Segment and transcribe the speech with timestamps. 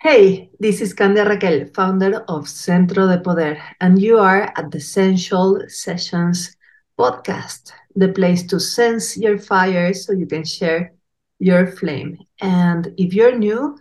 [0.00, 4.78] Hey, this is Candia Raquel, founder of Centro de Poder, and you are at the
[4.78, 6.56] Sensual Sessions
[6.96, 10.92] podcast, the place to sense your fire so you can share
[11.40, 12.16] your flame.
[12.40, 13.76] And if you're new,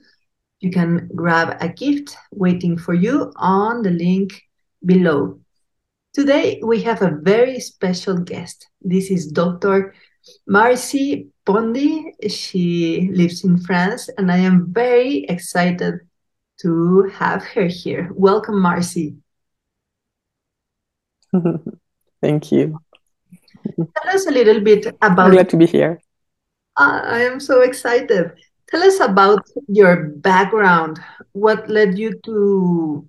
[0.59, 4.41] you can grab a gift waiting for you on the link
[4.83, 5.39] below.
[6.15, 8.67] Today, we have a very special guest.
[8.81, 9.93] This is Dr.
[10.47, 12.11] Marcy Pondi.
[12.27, 16.06] She lives in France, and I am very excited
[16.59, 18.09] to have her here.
[18.13, 19.17] Welcome, Marcy.
[22.21, 22.79] Thank you.
[23.75, 25.27] Tell us a little bit about.
[25.27, 26.01] I'm glad to be here.
[26.77, 28.31] Uh, I am so excited.
[28.69, 30.99] Tell us about your background.
[31.31, 33.07] What led you to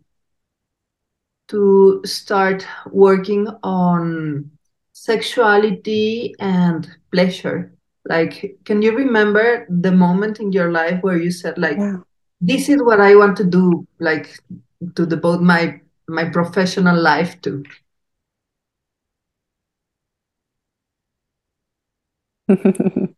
[1.49, 4.51] to start working on
[4.93, 7.75] sexuality and pleasure?
[8.05, 11.99] Like, can you remember the moment in your life where you said, like, yeah
[12.41, 14.39] this is what I want to do, like
[14.97, 17.65] to devote my my professional life to.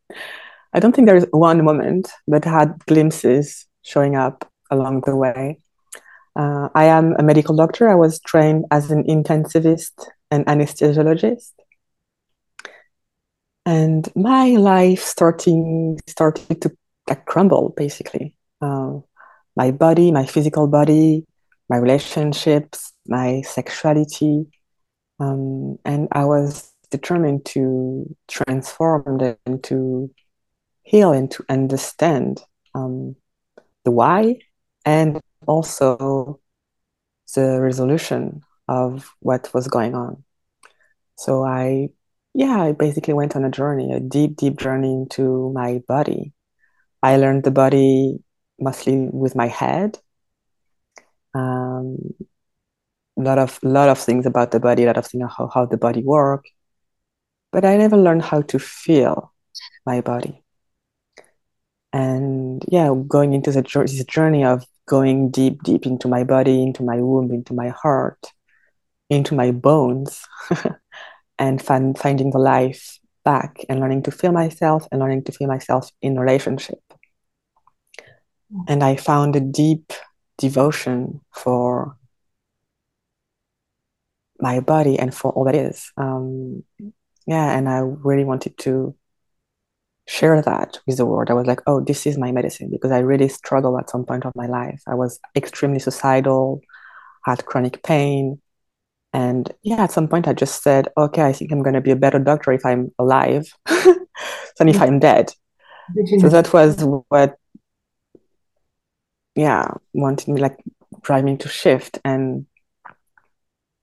[0.72, 5.58] I don't think there's one moment, but had glimpses showing up along the way.
[6.36, 7.88] Uh, I am a medical doctor.
[7.88, 9.92] I was trained as an intensivist
[10.30, 11.52] and anesthesiologist.
[13.66, 16.76] And my life starting started to
[17.26, 18.34] crumble, basically.
[18.60, 19.00] Uh,
[19.56, 21.26] my body, my physical body,
[21.68, 24.46] my relationships, my sexuality.
[25.18, 30.10] Um, and I was determined to transform them and to
[30.82, 32.42] heal and to understand
[32.74, 33.16] um,
[33.84, 34.36] the why
[34.84, 36.40] and also
[37.34, 40.24] the resolution of what was going on.
[41.16, 41.90] So I,
[42.34, 46.32] yeah, I basically went on a journey, a deep, deep journey into my body.
[47.02, 48.18] I learned the body
[48.60, 49.98] mostly with my head.
[51.34, 52.14] Um,
[53.18, 55.66] a lot of lot of things about the body, a lot of things how, how
[55.66, 56.46] the body work,
[57.52, 59.32] but I never learned how to feel
[59.84, 60.42] my body.
[61.92, 66.82] And yeah, going into the this journey of going deep, deep into my body, into
[66.82, 68.32] my womb, into my heart,
[69.08, 70.24] into my bones,
[71.38, 75.48] and find, finding the life back and learning to feel myself and learning to feel
[75.48, 76.80] myself in relationship
[78.68, 79.92] and I found a deep
[80.38, 81.96] devotion for
[84.40, 85.92] my body and for all that is.
[85.96, 86.64] Um,
[87.26, 88.94] yeah, and I really wanted to
[90.06, 91.30] share that with the world.
[91.30, 94.24] I was like, oh, this is my medicine because I really struggled at some point
[94.24, 94.82] of my life.
[94.88, 96.60] I was extremely suicidal,
[97.24, 98.40] had chronic pain.
[99.12, 101.90] And yeah, at some point I just said, okay, I think I'm going to be
[101.90, 105.32] a better doctor if I'm alive than if I'm dead.
[106.18, 107.36] So that was what
[109.34, 110.58] yeah wanting me like
[111.02, 112.46] driving to shift and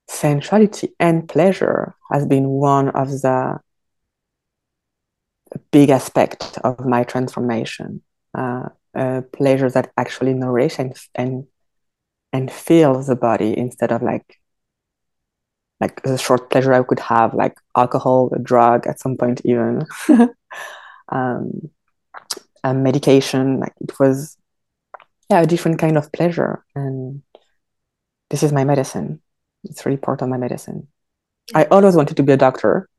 [0.09, 3.59] sensuality and pleasure has been one of the
[5.71, 8.01] big aspect of my transformation.
[8.33, 8.69] Uh,
[9.31, 11.45] pleasure that actually nourish and and
[12.33, 14.39] and the body instead of like
[15.79, 19.85] like the short pleasure I could have like alcohol a drug at some point even.
[21.09, 21.69] Um,
[22.65, 24.35] a medication like it was
[25.29, 26.63] yeah, a different kind of pleasure.
[26.75, 27.21] And
[28.29, 29.21] this is my medicine.
[29.63, 30.87] It's really part of my medicine.
[31.55, 32.89] I always wanted to be a doctor,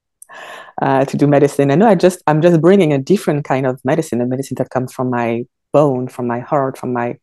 [0.81, 1.71] uh, to do medicine.
[1.71, 4.71] I know I just I'm just bringing a different kind of medicine, a medicine that
[4.71, 7.19] comes from my bone, from my heart, from my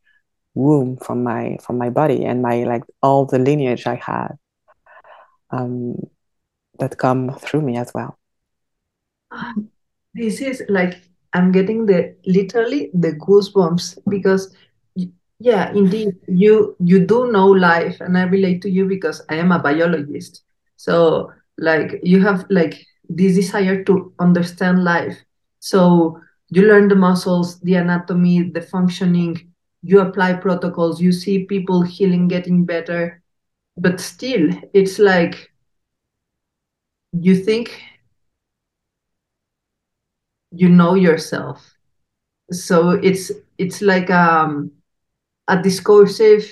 [0.54, 4.38] womb, from my from my body, and my like all the lineage I had
[5.52, 5.96] um,
[6.80, 8.18] that come through me as well.
[10.14, 11.02] This is like
[11.34, 14.56] I'm getting the literally the goosebumps because
[15.40, 16.16] yeah, indeed.
[16.28, 20.44] You you do know life, and I relate to you because I am a biologist.
[20.78, 25.18] So like you have like this desire to understand life.
[25.60, 26.20] So
[26.50, 29.52] you learn the muscles, the anatomy, the functioning.
[29.84, 31.02] You apply protocols.
[31.02, 33.22] You see people healing, getting better,
[33.78, 35.52] but still, it's like
[37.14, 37.82] you think
[40.52, 41.74] you know yourself.
[42.52, 44.72] So it's it's like um
[45.48, 46.46] a discursive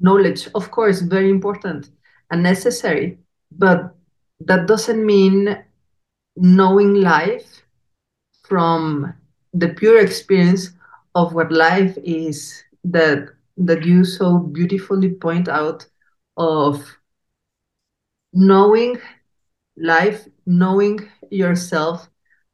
[0.00, 1.90] knowledge, of course, very important
[2.30, 3.18] and necessary,
[3.50, 3.94] but
[4.40, 5.64] that doesn't mean
[6.36, 7.62] knowing life
[8.42, 9.14] from
[9.54, 10.70] the pure experience
[11.14, 15.86] of what life is that that you so beautifully point out
[16.36, 16.98] of
[18.32, 18.98] knowing
[19.76, 20.98] life knowing
[21.30, 22.08] yourself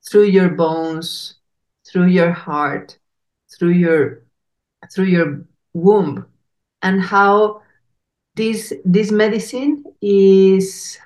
[0.08, 1.36] through your bones
[1.86, 2.98] through your heart
[3.56, 4.22] through your
[4.92, 5.44] through your
[5.74, 6.26] womb
[6.82, 7.62] and how
[8.36, 10.98] this this medicine is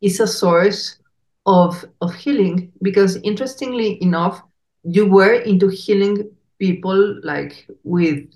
[0.00, 0.98] is a source
[1.46, 4.42] of of healing because interestingly enough
[4.82, 8.26] you were into healing people like with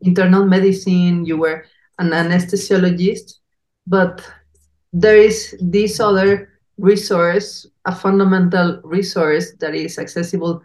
[0.00, 1.64] internal medicine you were
[1.98, 3.38] an anesthesiologist
[3.86, 4.24] but
[4.92, 10.62] there is this other resource a fundamental resource that is accessible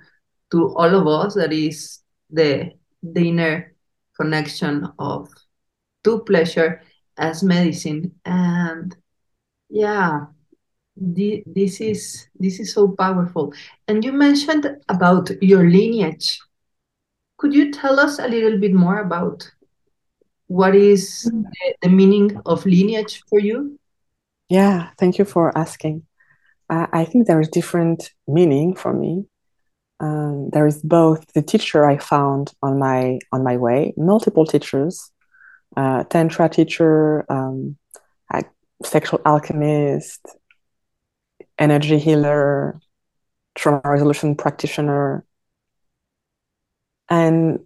[0.52, 2.00] to all of us that is
[2.30, 2.72] the
[3.04, 3.74] the inner
[4.20, 5.30] connection of
[6.04, 6.82] to pleasure
[7.18, 8.14] as medicine.
[8.26, 8.96] And
[9.70, 10.26] yeah
[10.96, 13.54] the, this is this is so powerful.
[13.88, 16.40] And you mentioned about your lineage.
[17.38, 19.50] Could you tell us a little bit more about
[20.48, 23.80] what is the, the meaning of lineage for you?
[24.50, 26.04] Yeah thank you for asking.
[26.70, 29.26] Uh, i think there is different meaning for me
[30.00, 35.12] um, there is both the teacher I found on my on my way, multiple teachers,
[35.76, 37.78] uh, tantra teacher, um,
[38.84, 40.26] sexual alchemist,
[41.58, 42.80] energy healer,
[43.56, 45.26] trauma resolution practitioner,
[47.10, 47.60] and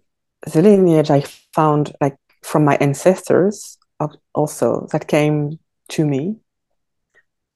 [0.52, 1.22] the lineage I
[1.52, 3.78] found like from my ancestors
[4.34, 5.58] also that came
[5.90, 6.36] to me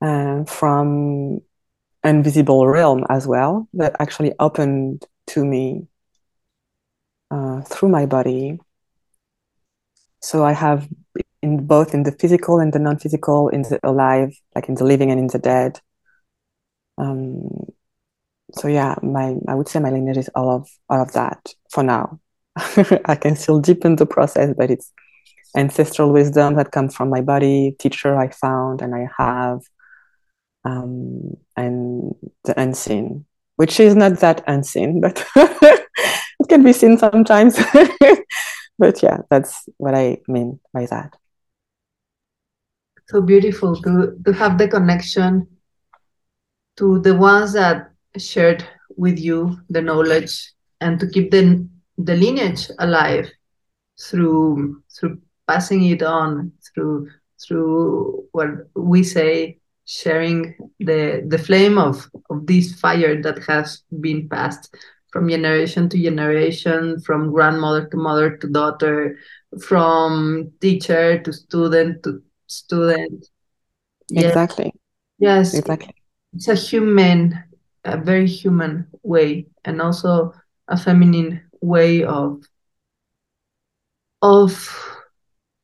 [0.01, 1.41] and from
[2.05, 5.87] invisible realm as well that actually opened to me
[7.31, 8.59] uh, through my body.
[10.21, 10.89] So I have
[11.43, 15.11] in both in the physical and the non-physical, in the alive, like in the living
[15.11, 15.81] and in the dead.
[16.97, 17.67] Um,
[18.55, 21.83] so yeah, my I would say my lineage is all of all of that for
[21.83, 22.19] now.
[22.57, 24.93] I can still deepen the process, but it's
[25.57, 29.61] ancestral wisdom that comes from my body, teacher I found and I have,
[30.65, 32.15] um, and
[32.45, 33.25] the unseen,
[33.57, 37.57] which is not that unseen, but it can be seen sometimes.
[38.79, 41.17] but yeah, that's what I mean by that.
[43.09, 45.47] So beautiful to, to have the connection
[46.77, 48.65] to the ones that shared
[48.97, 51.67] with you the knowledge and to keep the,
[51.97, 53.31] the lineage alive
[54.01, 59.59] through through passing it on through through what we say
[59.89, 64.77] sharing the the flame of of this fire that has been passed
[65.11, 69.17] from generation to generation from grandmother to mother to daughter
[69.65, 73.27] from teacher to student to student.
[74.13, 74.75] Exactly.
[75.19, 75.55] Yes.
[75.55, 75.95] Exactly.
[76.35, 77.43] It's a human
[77.85, 80.35] a very human way and also
[80.69, 82.45] a feminine way of
[84.21, 84.53] of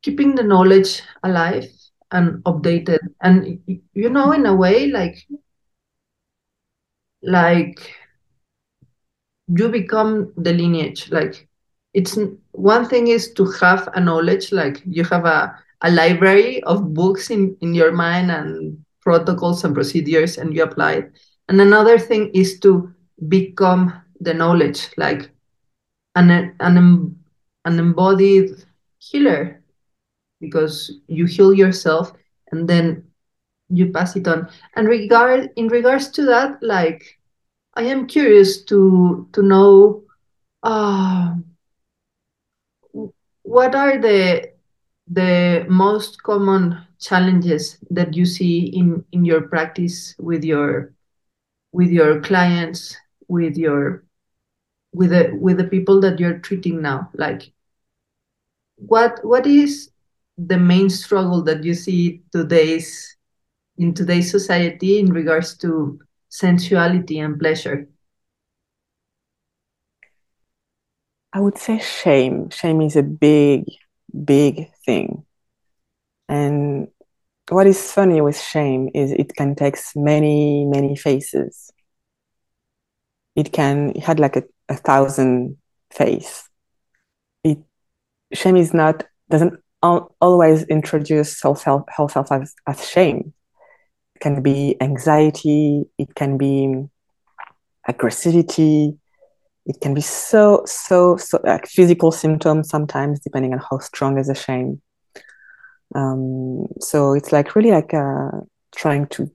[0.02, 1.68] keeping the knowledge alive
[2.14, 3.00] and updated.
[3.20, 3.60] And
[3.92, 5.18] you know in a way like
[7.22, 7.92] like
[9.48, 11.10] you become the lineage.
[11.10, 11.48] Like
[11.94, 12.18] it's
[12.52, 17.30] one thing is to have a knowledge like you have a, a library of books
[17.30, 21.12] in in your mind and protocols and procedures and you apply it.
[21.48, 22.92] And another thing is to
[23.28, 25.30] become the knowledge like
[26.16, 26.30] an
[26.60, 27.16] an,
[27.64, 28.50] an embodied
[28.98, 29.63] healer
[30.44, 32.12] because you heal yourself
[32.52, 33.04] and then
[33.68, 34.48] you pass it on.
[34.76, 37.02] And regard in regards to that like
[37.74, 40.04] i am curious to to know
[40.62, 41.34] uh,
[43.42, 44.50] what are the
[45.08, 50.94] the most common challenges that you see in in your practice with your
[51.72, 52.96] with your clients
[53.28, 54.04] with your
[54.92, 57.10] with the with the people that you're treating now?
[57.14, 57.52] Like
[58.76, 59.90] what what is
[60.36, 63.16] the main struggle that you see today's
[63.76, 65.98] in today's society in regards to
[66.28, 67.88] sensuality and pleasure?
[71.32, 72.50] I would say shame.
[72.50, 73.64] Shame is a big,
[74.24, 75.24] big thing.
[76.28, 76.88] And
[77.48, 81.72] what is funny with shame is it can take many, many faces.
[83.34, 85.56] It can, it had like a, a thousand
[85.92, 86.48] face.
[87.42, 87.58] It,
[88.32, 89.63] shame is not, doesn't
[90.20, 93.34] always introduce self as, as shame.
[94.14, 96.86] It can be anxiety, it can be
[97.88, 98.98] aggressivity,
[99.66, 104.28] it can be so, so, so like physical symptoms sometimes, depending on how strong is
[104.28, 104.80] the shame.
[105.94, 108.30] Um, so it's like really like uh,
[108.74, 109.30] trying to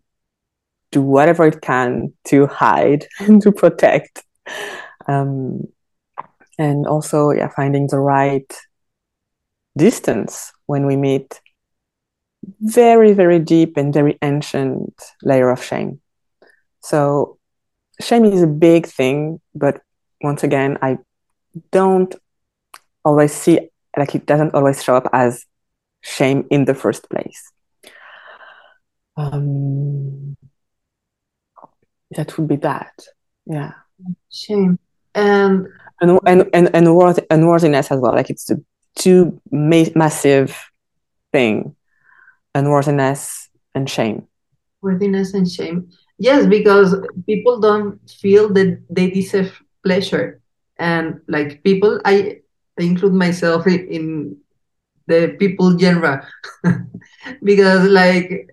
[0.91, 4.23] do whatever it can to hide and to protect.
[5.07, 5.63] Um,
[6.57, 8.53] and also, yeah, finding the right
[9.79, 11.41] distance when we meet
[12.61, 14.93] very, very deep and very ancient
[15.23, 15.99] layer of shame.
[16.81, 17.37] So,
[17.99, 19.81] shame is a big thing, but
[20.21, 20.97] once again, I
[21.71, 22.13] don't
[23.03, 25.45] always see like it doesn't always show up as
[26.01, 27.51] shame in the first place.
[29.17, 30.37] Um,
[32.11, 32.93] that would be that.
[33.45, 33.73] Yeah.
[34.31, 34.79] Shame.
[35.15, 35.67] And
[36.01, 38.13] and and and, and worth unworthiness as well.
[38.13, 38.63] Like it's the
[38.95, 40.57] two ma- massive
[41.31, 41.75] thing,
[42.55, 44.27] unworthiness and shame.
[44.81, 45.89] Worthiness and shame.
[46.17, 49.51] Yes, because people don't feel that they deserve
[49.83, 50.41] pleasure,
[50.77, 52.39] and like people, I,
[52.77, 54.37] include myself in, in
[55.07, 56.27] the people genre
[57.43, 58.47] because like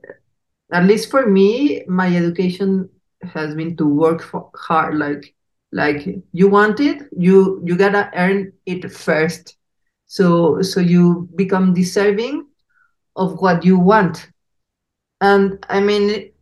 [0.72, 2.88] at least for me my education
[3.22, 5.34] has been to work for hard like
[5.72, 9.56] like you want it you you gotta earn it first
[10.06, 12.46] so so you become deserving
[13.16, 14.28] of what you want.
[15.20, 16.32] And i mean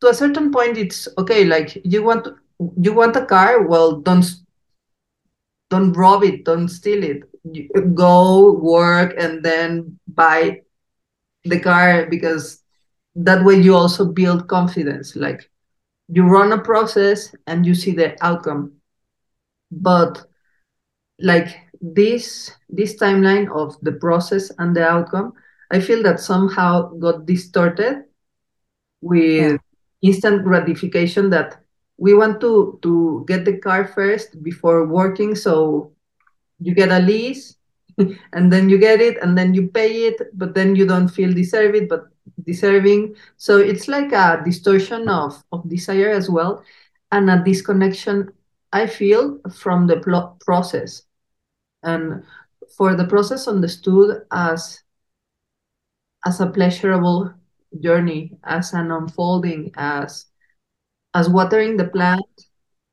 [0.00, 2.26] to a certain point it's okay like you want
[2.80, 4.24] you want a car well don't
[5.70, 7.22] don't rob it don't steal it.
[7.94, 10.62] Go work and then buy
[11.44, 12.62] the car because
[13.14, 15.16] that way you also build confidence.
[15.16, 15.50] Like
[16.08, 18.72] you run a process and you see the outcome.
[19.70, 20.24] But
[21.20, 25.32] like this this timeline of the process and the outcome
[25.70, 28.04] i feel that somehow got distorted
[29.00, 29.56] with yeah.
[30.02, 31.58] instant gratification that
[31.96, 35.34] we want to to get the car first before working.
[35.34, 35.92] So
[36.60, 37.56] you get a lease
[38.32, 41.32] and then you get it and then you pay it but then you don't feel
[41.32, 42.08] deserve it but
[42.44, 43.16] deserving.
[43.36, 46.62] So it's like a distortion of of desire as well
[47.12, 48.28] and a disconnection
[48.72, 49.94] i feel from the
[50.44, 51.05] process
[51.82, 52.22] and
[52.76, 54.82] for the process understood as
[56.24, 57.32] as a pleasurable
[57.80, 60.26] journey as an unfolding as
[61.14, 62.24] as watering the plant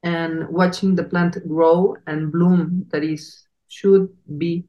[0.03, 4.63] and watching the plant grow and bloom that is should be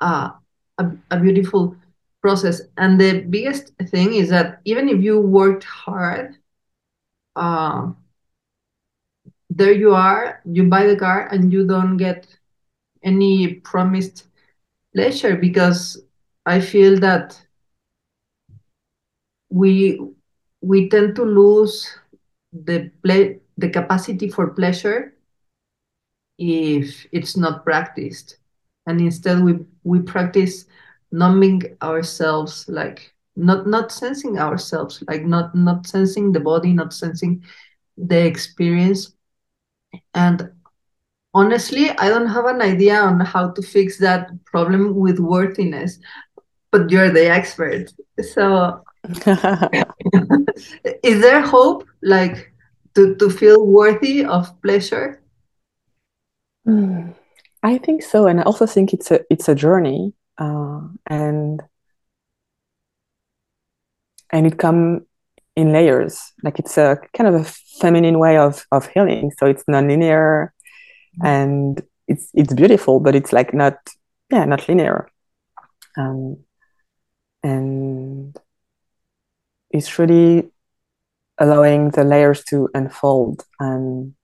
[0.00, 0.30] uh,
[0.78, 1.76] a, a beautiful
[2.20, 2.62] process.
[2.76, 6.36] And the biggest thing is that even if you worked hard,
[7.36, 7.92] uh,
[9.50, 12.26] there you are, you buy the car and you don't get
[13.04, 14.26] any promised
[14.94, 16.02] pleasure because
[16.46, 17.40] I feel that
[19.50, 20.00] we
[20.60, 21.88] we tend to lose
[22.52, 25.14] the play the capacity for pleasure
[26.38, 28.38] if it's not practiced.
[28.86, 30.66] And instead we we practice
[31.12, 37.42] numbing ourselves like not not sensing ourselves like not not sensing the body not sensing
[37.96, 39.12] the experience.
[40.14, 40.50] And
[41.34, 45.98] honestly i don't have an idea on how to fix that problem with worthiness
[46.70, 47.92] but you're the expert
[48.32, 48.82] so
[51.02, 52.52] is there hope like
[52.94, 55.20] to, to feel worthy of pleasure
[56.66, 57.14] mm.
[57.64, 61.62] I think so, and I also think it's a it's a journey, uh, and
[64.30, 65.06] and it come
[65.56, 66.20] in layers.
[66.42, 67.44] Like it's a kind of a
[67.80, 69.32] feminine way of of healing.
[69.38, 70.52] So it's non-linear.
[71.22, 73.76] And it's it's beautiful, but it's like not
[74.30, 75.08] yeah not linear,
[75.96, 76.38] um,
[77.42, 78.36] and
[79.70, 80.48] it's really
[81.38, 84.14] allowing the layers to unfold and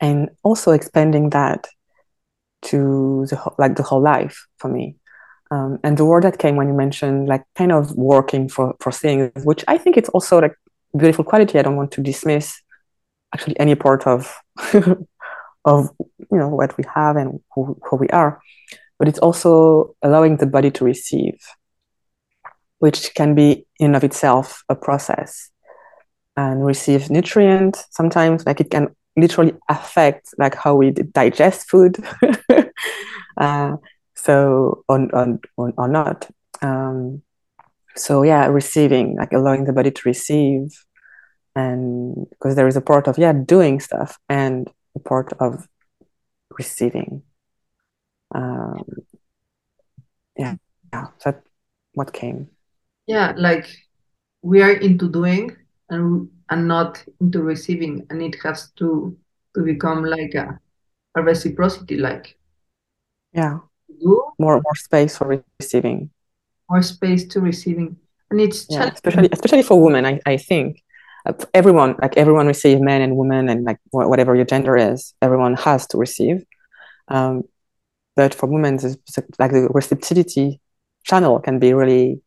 [0.00, 1.66] and also expanding that
[2.62, 4.96] to the like the whole life for me.
[5.50, 8.92] Um, and the word that came when you mentioned like kind of working for for
[8.92, 10.54] things, which I think it's also like
[10.96, 11.58] beautiful quality.
[11.58, 12.60] I don't want to dismiss
[13.34, 14.34] actually any part of
[15.64, 18.40] of you know what we have and who, who we are,
[18.98, 21.38] but it's also allowing the body to receive,
[22.78, 25.50] which can be in of itself a process
[26.36, 27.84] and receive nutrients.
[27.90, 31.96] Sometimes like it can literally affect like how we digest food
[33.36, 33.76] uh,
[34.14, 36.28] so on on or not
[36.62, 37.22] um,
[37.96, 40.70] so yeah receiving like allowing the body to receive
[41.54, 45.68] and because there is a part of yeah doing stuff and a part of
[46.58, 47.22] receiving.
[48.34, 48.84] Um,
[50.36, 50.54] yeah
[50.92, 51.42] yeah that
[51.94, 52.48] what came.
[53.06, 53.66] Yeah like
[54.42, 55.56] we are into doing
[55.90, 59.16] and and not into receiving and it has to
[59.54, 60.58] to become like a,
[61.16, 62.36] a reciprocity like
[63.32, 63.58] yeah.
[64.00, 66.10] do more more space for receiving.
[66.70, 67.96] More space to receiving.
[68.30, 70.82] And it's yeah, especially especially for women i, I think
[71.54, 75.86] everyone like everyone receive men and women and like whatever your gender is everyone has
[75.86, 76.44] to receive
[77.08, 77.42] um,
[78.16, 78.78] but for women
[79.38, 80.60] like the receptivity
[81.04, 82.20] channel can be really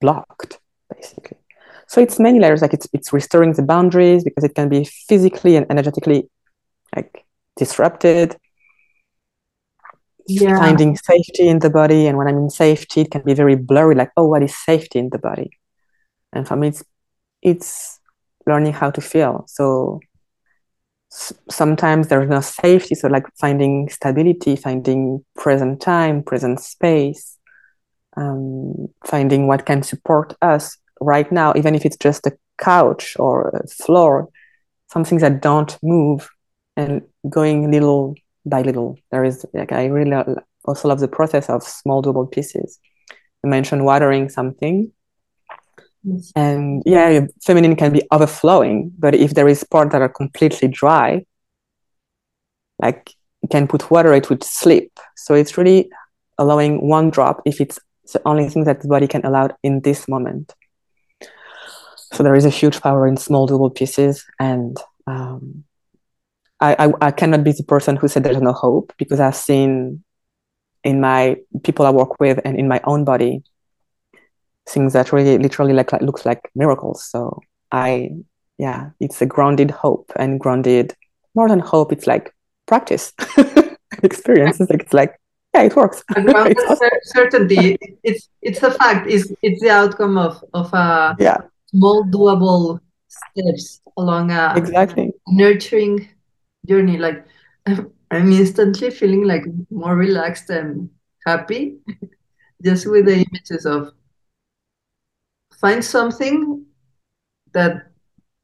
[0.00, 0.58] blocked
[0.94, 1.38] basically
[1.90, 2.62] so it's many layers.
[2.62, 6.30] Like it's it's restoring the boundaries because it can be physically and energetically
[6.94, 7.24] like
[7.56, 8.36] disrupted.
[10.28, 10.56] yeah.
[10.56, 12.06] finding safety in the body.
[12.06, 15.00] And when I mean safety, it can be very blurry, like, oh, what is safety
[15.00, 15.50] in the body?
[16.32, 16.84] And for me, it's
[17.42, 17.98] it's
[18.50, 19.44] learning how to feel.
[19.46, 20.00] So
[21.50, 22.94] sometimes there's no safety.
[22.94, 27.38] So like finding stability, finding present time, present space,
[28.16, 33.48] um, finding what can support us right now, even if it's just a couch or
[33.48, 34.28] a floor,
[34.92, 36.28] some things that don't move
[36.76, 38.14] and going little
[38.46, 38.98] by little.
[39.10, 40.12] There is like I really
[40.64, 42.78] also love the process of small doable pieces.
[43.42, 44.92] You mentioned watering something.
[46.34, 51.24] And yeah, feminine can be overflowing, but if there is parts that are completely dry,
[52.78, 54.98] like you can put water, it would slip.
[55.16, 55.90] So it's really
[56.38, 57.78] allowing one drop if it's
[58.12, 60.54] the only thing that the body can allow in this moment.
[62.12, 64.76] So there is a huge power in small doable pieces, and
[65.06, 65.64] um,
[66.60, 70.02] I, I, I cannot be the person who said there's no hope because I've seen
[70.82, 73.42] in my people I work with and in my own body
[74.68, 77.04] things that really literally like, like looks like miracles.
[77.04, 77.40] So
[77.72, 78.10] I
[78.58, 80.94] yeah, it's a grounded hope and grounded
[81.34, 81.92] more than hope.
[81.92, 82.34] It's like
[82.66, 83.12] practice
[84.02, 85.20] experiences It's like it's like
[85.54, 86.04] yeah, it works.
[86.16, 86.88] it's awesome.
[87.02, 87.76] certainty.
[88.04, 89.08] It's it's a fact.
[89.08, 91.38] It's it's the outcome of of a yeah.
[91.66, 96.08] small doable steps along a exactly nurturing
[96.68, 96.98] journey.
[96.98, 97.24] Like
[97.66, 100.90] I'm instantly feeling like more relaxed and
[101.26, 101.78] happy
[102.62, 103.92] just with the images of
[105.60, 106.64] find something
[107.52, 107.90] that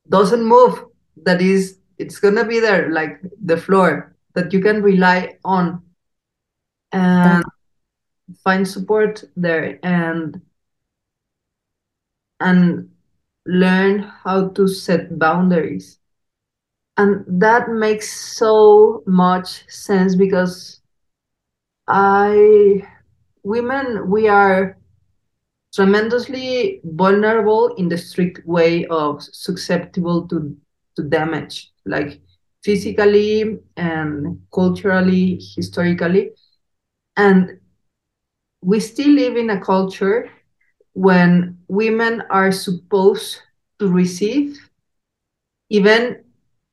[0.08, 0.85] doesn't move
[1.25, 5.82] that is it's gonna be there like the floor that you can rely on.
[6.92, 7.44] And
[8.44, 10.40] find support there and
[12.40, 12.90] and
[13.46, 15.99] learn how to set boundaries.
[16.96, 20.80] And that makes so much sense because
[21.88, 22.82] i
[23.44, 24.76] women we are
[25.76, 30.56] tremendously vulnerable in the strict way of susceptible to
[30.97, 32.21] to damage like
[32.65, 36.30] physically and culturally historically.
[37.17, 37.60] And
[38.62, 40.30] we still live in a culture
[40.95, 43.43] when women are supposed
[43.78, 44.58] to receive
[45.69, 46.25] even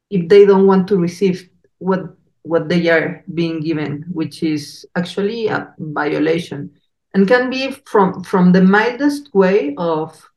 [0.09, 5.47] if they don't want to receive what what they are being given which is actually
[5.47, 6.71] a violation
[7.13, 10.29] and can be from from the mildest way of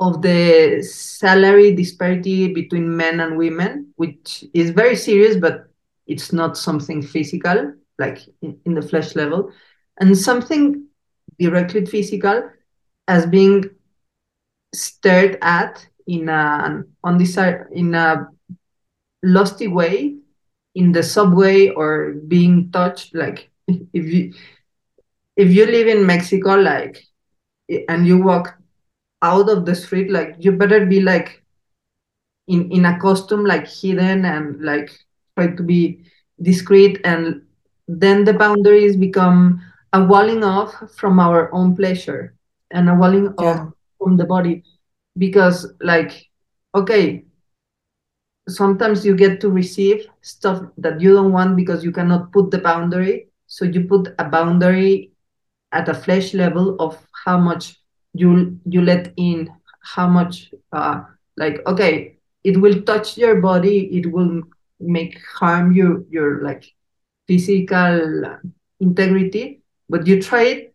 [0.00, 5.68] of the salary disparity between men and women which is very serious but
[6.06, 9.52] it's not something physical like in, in the flesh level.
[10.00, 10.86] And something
[11.38, 12.50] directly physical
[13.06, 13.64] as being
[14.74, 18.28] stared at in a undesired in a
[19.22, 20.16] lusty way
[20.74, 24.32] in the subway or being touched like if you
[25.38, 27.02] if you live in mexico like
[27.88, 28.54] and you walk
[29.22, 31.42] out of the street like you better be like
[32.48, 34.90] in in a costume like hidden and like
[35.36, 36.02] try to be
[36.42, 37.00] discreet.
[37.04, 37.42] And
[37.86, 42.34] then the boundaries become a walling off from our own pleasure
[42.70, 43.46] and a walling yeah.
[43.46, 44.64] off from the body.
[45.16, 46.26] Because like
[46.74, 47.24] okay
[48.48, 52.58] sometimes you get to receive stuff that you don't want because you cannot put the
[52.58, 53.28] boundary.
[53.46, 55.12] So you put a boundary
[55.72, 57.76] at a flesh level of how much
[58.14, 59.50] you you let in
[59.82, 61.02] how much uh
[61.36, 64.42] like okay it will touch your body it will
[64.80, 66.64] make harm you your like
[67.26, 68.38] physical
[68.80, 70.68] integrity but you try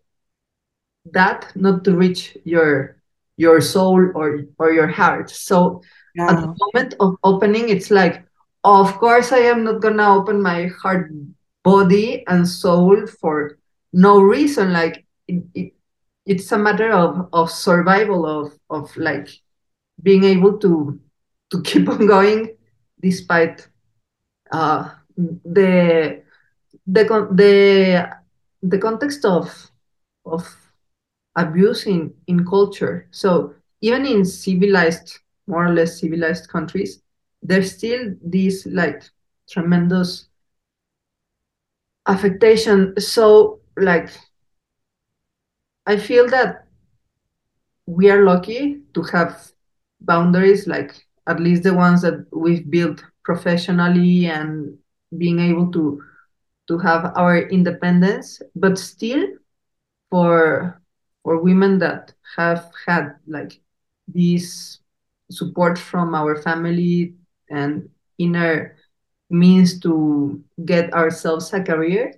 [1.11, 2.97] that not to reach your
[3.37, 5.81] your soul or or your heart so
[6.15, 6.29] yeah.
[6.29, 8.23] at the moment of opening it's like
[8.63, 11.11] of course i am not gonna open my heart
[11.63, 13.57] body and soul for
[13.93, 15.73] no reason like it, it,
[16.25, 19.29] it's a matter of of survival of of like
[20.01, 20.99] being able to
[21.51, 22.55] to keep on going
[23.01, 23.67] despite
[24.51, 26.21] uh the
[26.87, 27.03] the
[27.33, 28.09] the
[28.63, 29.71] the context of
[30.25, 30.43] of
[31.35, 33.07] abuse in in culture.
[33.11, 37.01] So even in civilized more or less civilized countries
[37.41, 39.03] there's still this like
[39.49, 40.27] tremendous
[42.07, 42.99] affectation.
[42.99, 44.09] So like
[45.85, 46.65] i feel that
[47.85, 49.51] we are lucky to have
[50.01, 54.77] boundaries like at least the ones that we've built professionally and
[55.17, 56.01] being able to
[56.67, 59.27] to have our independence but still
[60.09, 60.81] for
[61.23, 63.59] for women that have had like
[64.07, 64.79] this
[65.31, 67.15] support from our family
[67.49, 68.75] and inner
[69.29, 72.13] means to get ourselves a career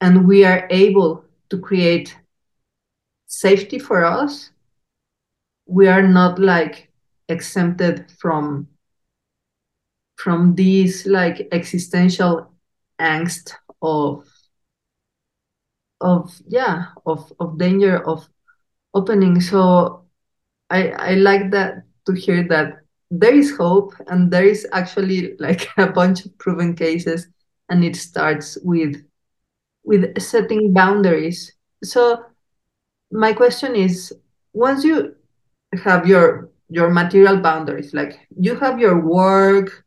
[0.00, 2.16] and we are able to create
[3.26, 4.50] safety for us
[5.66, 6.90] we are not like
[7.28, 8.66] exempted from
[10.16, 12.50] from these like existential
[13.00, 14.26] angst of
[16.00, 18.28] of yeah of of danger of
[18.94, 19.40] opening.
[19.40, 20.04] So
[20.70, 22.80] i i like that to hear that
[23.10, 27.28] there is hope and there is actually like a bunch of proven cases
[27.68, 28.96] and it starts with
[29.88, 31.54] with setting boundaries.
[31.82, 32.24] So
[33.10, 34.12] my question is
[34.52, 35.14] once you
[35.84, 39.84] have your your material boundaries like you have your work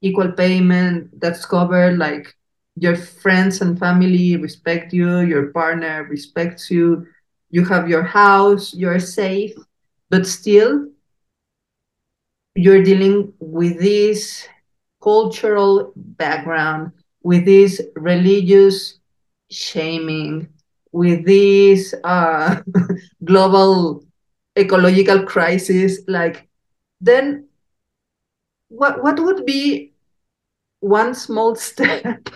[0.00, 2.34] equal payment that's covered like
[2.76, 7.06] your friends and family respect you your partner respects you
[7.50, 9.54] you have your house you're safe
[10.10, 10.86] but still
[12.54, 14.48] you're dealing with this
[15.02, 16.92] cultural background
[17.24, 19.00] with this religious
[19.50, 20.48] shaming
[20.92, 22.60] with this uh,
[23.24, 24.04] global
[24.56, 26.46] ecological crisis like
[27.00, 27.48] then
[28.68, 29.92] what what would be
[30.80, 32.28] one small step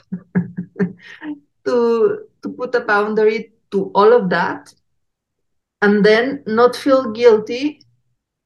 [1.65, 4.75] to to put a boundary to all of that
[5.83, 7.81] and then not feel guilty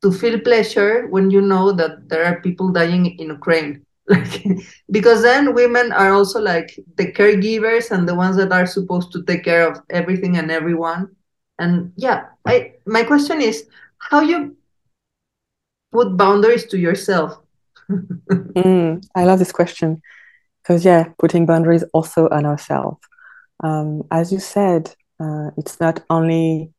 [0.02, 4.45] to feel pleasure when you know that there are people dying in Ukraine like
[4.91, 9.23] because then women are also like the caregivers and the ones that are supposed to
[9.25, 11.09] take care of everything and everyone.
[11.59, 14.57] And yeah i my question is how you
[15.93, 17.38] put boundaries to yourself?
[18.55, 20.03] Mm, i love this question.
[20.62, 22.99] Because yeah putting boundaries also on ourselves
[23.65, 26.73] um, as you said uh, it's not only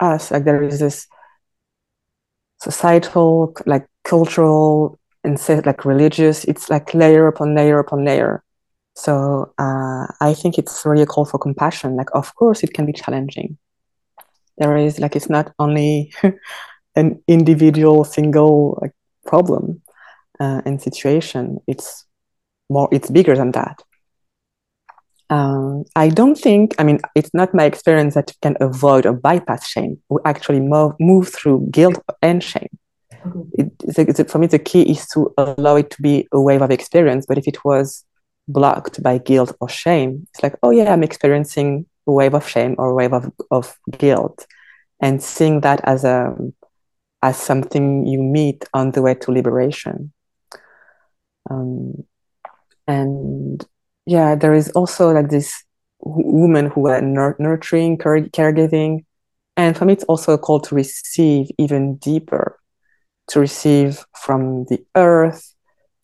[0.00, 1.06] us like there is this
[2.60, 8.42] societal like cultural and say like religious it's like layer upon layer upon layer.
[8.96, 11.96] So uh, i think it's really a call for compassion.
[11.96, 13.58] Like of course it can be challenging.
[14.58, 16.12] There is like it's not only
[16.96, 18.92] an individual single like
[19.26, 19.82] problem
[20.38, 21.58] uh, and situation.
[21.66, 22.04] It's
[22.70, 23.82] more it's bigger than that.
[25.30, 29.14] Um, i don't think i mean it's not my experience that you can avoid or
[29.14, 29.98] bypass shame.
[30.10, 32.68] We actually move, move through guilt and shame
[33.54, 36.62] it, it's a, for me the key is to allow it to be a wave
[36.62, 38.04] of experience but if it was
[38.46, 42.74] blocked by guilt or shame it's like oh yeah i'm experiencing a wave of shame
[42.78, 44.46] or a wave of, of guilt.
[45.00, 46.34] And seeing that as a
[47.22, 50.12] as something you meet on the way to liberation.
[51.50, 52.04] Um,
[52.86, 53.64] and
[54.06, 55.64] yeah there is also like this
[56.00, 59.04] woman who are nur- nurturing care- caregiving.
[59.56, 62.53] And for me it's also a call to receive even deeper
[63.28, 65.54] to receive from the earth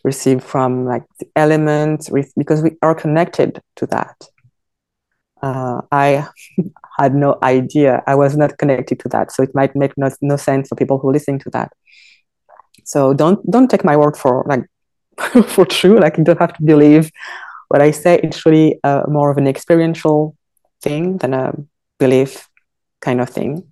[0.03, 4.17] receive from like the elements because we are connected to that
[5.43, 6.27] uh, i
[7.01, 8.03] had no idea.
[8.07, 9.33] I was not connected to that.
[9.33, 11.73] So it might make no, no sense for people who are listening to that.
[12.85, 14.65] So don't don't take my word for like
[15.55, 15.99] for true.
[15.99, 17.11] Like you don't have to believe
[17.69, 18.21] what I say.
[18.23, 20.37] It's really uh, more of an experiential
[20.83, 21.55] thing than a
[21.99, 22.49] belief
[23.01, 23.70] kind of thing.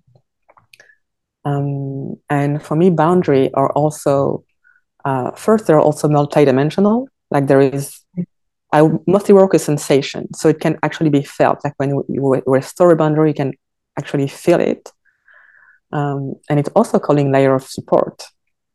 [1.45, 4.43] Um, and for me, boundary are also
[5.05, 7.07] uh, first they're also multidimensional.
[7.31, 8.01] Like there is
[8.71, 11.59] I mostly work with sensation, so it can actually be felt.
[11.63, 13.53] Like when you restore a boundary, you can
[13.97, 14.91] actually feel it,
[15.91, 18.23] um, and it's also calling layer of support.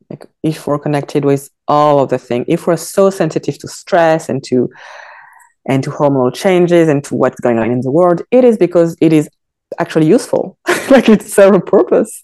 [0.09, 4.29] Like if we're connected with all of the things, if we're so sensitive to stress
[4.29, 4.69] and to
[5.67, 8.95] and to hormonal changes and to what's going on in the world, it is because
[9.01, 9.29] it is
[9.79, 10.57] actually useful.
[10.89, 12.23] like it serves a purpose,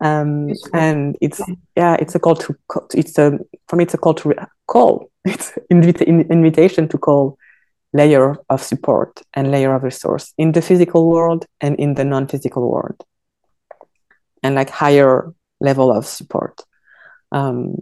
[0.00, 1.40] um, and it's
[1.76, 2.56] yeah, it's a call to
[2.94, 4.34] it's a for me it's a call to
[4.66, 5.10] call.
[5.26, 7.36] It's invita- invitation to call
[7.92, 12.70] layer of support and layer of resource in the physical world and in the non-physical
[12.70, 13.02] world.
[14.44, 16.60] And like higher level of support
[17.32, 17.74] um,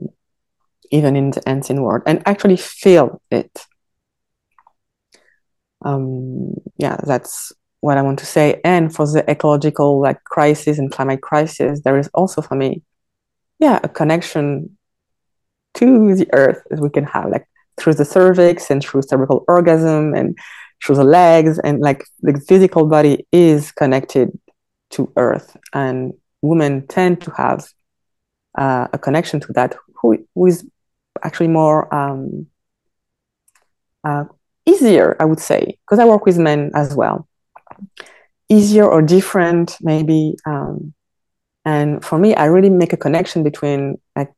[0.90, 3.66] even in the ancient world and actually feel it.
[5.84, 7.52] Um, yeah that's
[7.84, 8.60] what i want to say.
[8.64, 12.82] And for the ecological like crisis and climate crisis there is also for me
[13.58, 14.76] yeah a connection
[15.74, 17.46] to the earth as we can have like
[17.78, 20.38] through the cervix and through cervical orgasm and
[20.82, 21.58] through the legs.
[21.58, 24.28] And like the physical body is connected
[24.90, 25.56] to earth.
[25.72, 27.66] And women tend to have
[28.56, 30.64] uh, a connection to that who, who is
[31.22, 32.46] actually more um,
[34.04, 34.24] uh,
[34.66, 37.28] easier i would say because i work with men as well
[38.48, 40.92] easier or different maybe um,
[41.64, 44.32] and for me i really make a connection between like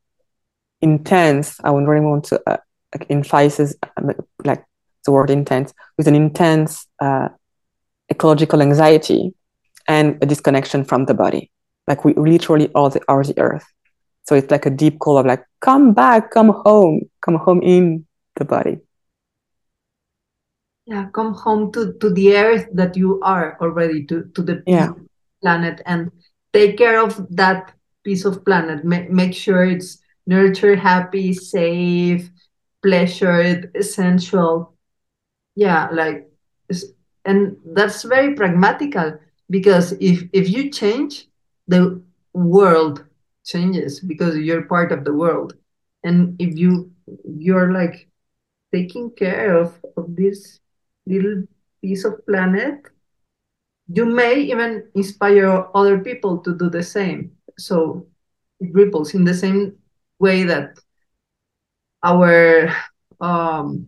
[0.81, 2.57] intense i would really want to uh,
[2.95, 4.13] like emphasize um,
[4.45, 4.65] like
[5.05, 7.29] the word intense with an intense uh,
[8.11, 9.35] ecological anxiety
[9.89, 11.51] and a disconnection from the body.
[11.87, 13.65] Like we literally the, are the earth.
[14.25, 18.07] So it's like a deep call of like, come back, come home, come home in
[18.35, 18.79] the body.
[20.87, 24.93] Yeah, come home to, to the earth that you are already, to, to the yeah.
[25.43, 26.13] planet and
[26.53, 27.73] take care of that
[28.05, 28.85] piece of planet.
[28.85, 32.31] Ma- make sure it's nurtured, happy, safe,
[32.83, 34.75] pleasured, essential.
[35.57, 36.31] Yeah, like,
[37.25, 39.19] and that's very pragmatical
[39.51, 41.27] because if if you change,
[41.67, 42.01] the
[42.33, 43.05] world
[43.45, 45.55] changes because you're part of the world,
[46.05, 46.93] and if you
[47.25, 48.09] you're like
[48.73, 50.61] taking care of of this
[51.07, 51.45] little
[51.83, 52.83] piece of planet,
[53.89, 57.33] you may even inspire other people to do the same.
[57.59, 58.07] So
[58.61, 59.77] it ripples in the same
[60.19, 60.79] way that
[62.03, 62.75] our
[63.21, 63.87] um,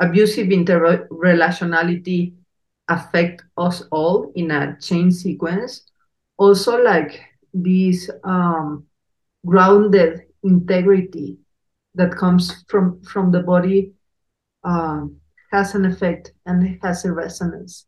[0.00, 2.34] abusive interrelationality
[2.88, 5.84] affect us all in a chain sequence.
[6.38, 7.20] Also, like
[7.54, 8.84] this um,
[9.46, 11.38] grounded integrity
[11.94, 13.92] that comes from from the body
[14.64, 15.16] um,
[15.52, 17.86] has an effect and it has a resonance.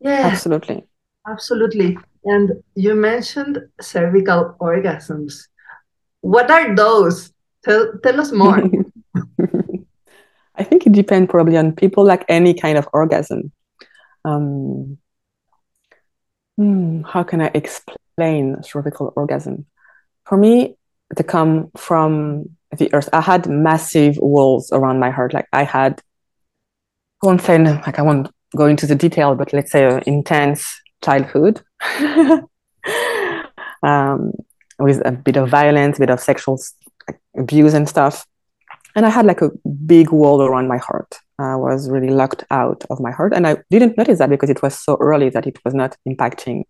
[0.00, 0.84] Yeah, absolutely,
[1.28, 1.98] absolutely.
[2.24, 5.46] And you mentioned cervical orgasms.
[6.20, 7.32] What are those?
[7.64, 8.62] Tell tell us more.
[10.58, 13.52] I think it depends probably on people, like any kind of orgasm.
[14.24, 14.98] Um,
[16.56, 19.66] hmm, how can I explain cervical orgasm?
[20.24, 20.76] For me,
[21.14, 25.34] to come from the earth, I had massive walls around my heart.
[25.34, 26.02] Like I had,
[27.22, 30.80] I won't say, like I won't go into the detail, but let's say an intense
[31.02, 31.62] childhood
[33.82, 34.32] um,
[34.78, 36.60] with a bit of violence, a bit of sexual
[37.36, 38.26] abuse and stuff
[38.96, 39.50] and I had like a
[39.84, 41.18] big wall around my heart.
[41.38, 44.62] I was really locked out of my heart, and I didn't notice that because it
[44.62, 46.64] was so early that it was not impacting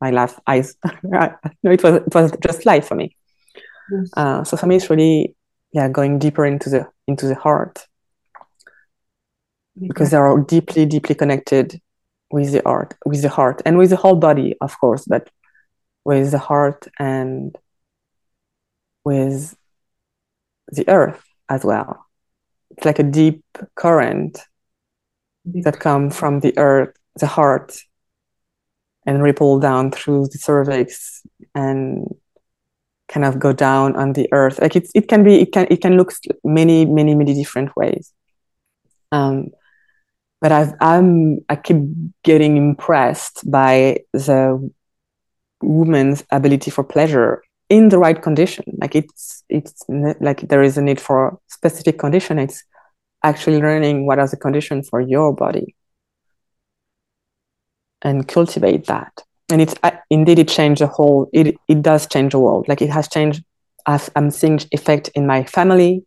[0.00, 0.38] my life.
[0.48, 0.74] eyes.
[1.04, 1.30] no,
[1.62, 3.16] it was it was just life for me.
[3.92, 4.10] Yes.
[4.16, 5.36] Uh, so for me, it's really
[5.72, 7.86] yeah going deeper into the into the heart
[9.78, 11.80] because they are deeply deeply connected
[12.30, 15.30] with the art with the heart and with the whole body, of course, but
[16.04, 17.56] with the heart and
[19.04, 19.56] with
[20.68, 22.06] the earth as well.
[22.70, 23.44] It's like a deep
[23.76, 24.40] current
[25.50, 25.64] deep.
[25.64, 27.76] that come from the earth, the heart,
[29.06, 31.22] and ripple down through the cervix
[31.54, 32.08] and
[33.08, 34.60] kind of go down on the earth.
[34.60, 38.12] Like it's it can be it can it can look many many many different ways.
[39.12, 39.50] Um,
[40.44, 41.78] but I've I'm I keep
[42.22, 44.70] getting impressed by the
[45.62, 48.66] woman's ability for pleasure in the right condition.
[48.78, 52.38] Like it's it's like there is a need for specific condition.
[52.38, 52.62] It's
[53.22, 55.74] actually learning what are the conditions for your body
[58.02, 59.22] and cultivate that.
[59.48, 62.68] And it's uh, indeed it changed the whole it, it does change the world.
[62.68, 63.42] Like it has changed
[63.86, 66.04] I've, i'm seeing effect in my family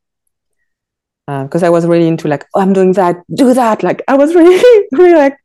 [1.28, 4.16] because uh, i was really into like oh i'm doing that do that like i
[4.16, 5.38] was really really like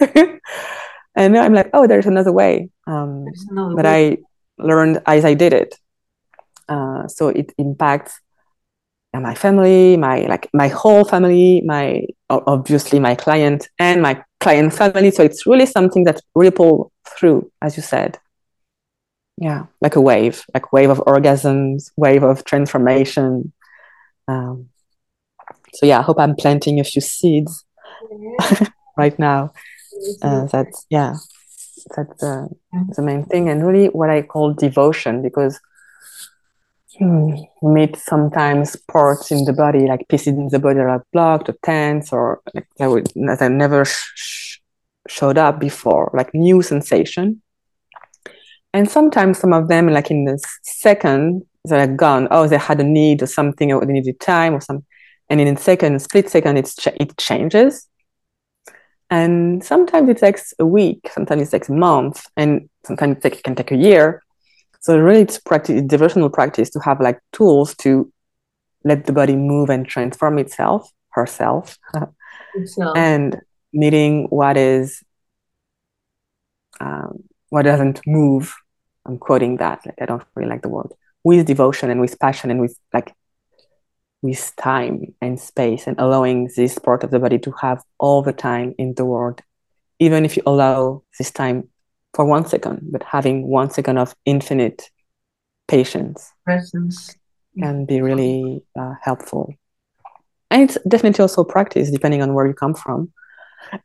[1.16, 4.12] and now i'm like oh there's another way um, another but way.
[4.12, 4.16] i
[4.62, 5.74] learned as I did it.
[6.68, 8.20] Uh, so it impacts
[9.12, 15.10] my family, my like my whole family, my obviously my client and my client family.
[15.10, 18.18] So it's really something that ripple through, as you said.
[19.36, 23.52] Yeah, like a wave, like wave of orgasms, wave of transformation.
[24.28, 24.68] Um,
[25.74, 27.64] so yeah, I hope I'm planting a few seeds
[28.96, 29.52] right now.
[30.22, 31.14] Uh, that's yeah,
[31.96, 32.46] that's uh,
[32.96, 35.60] the main thing and really what i call devotion because
[36.98, 41.56] hmm, meet sometimes parts in the body like pieces in the body are blocked or
[41.62, 44.58] tense or like that, would, that never sh-
[45.08, 47.42] showed up before like new sensation.
[48.72, 52.84] And sometimes some of them like in the second they're gone oh they had a
[52.84, 54.86] need or something or they needed time or something
[55.30, 57.88] and in a second split second it's ch- it changes
[59.10, 63.34] and sometimes it takes a week, sometimes it takes a month, and sometimes it, take,
[63.34, 64.22] it can take a year.
[64.80, 68.10] So really, it's practice, devotional practice to have like tools to
[68.84, 71.76] let the body move and transform itself, herself,
[72.94, 73.40] and
[73.72, 75.02] meeting what is
[76.80, 78.54] um, what doesn't move.
[79.04, 79.84] I'm quoting that.
[79.84, 80.92] Like I don't really like the word
[81.24, 83.12] with devotion and with passion and with like
[84.22, 88.32] with time and space and allowing this part of the body to have all the
[88.32, 89.40] time in the world,
[89.98, 91.68] even if you allow this time
[92.14, 94.90] for one second, but having one second of infinite
[95.68, 97.16] patience presence
[97.58, 99.54] can be really uh, helpful.
[100.50, 103.12] and it's definitely also practice depending on where you come from.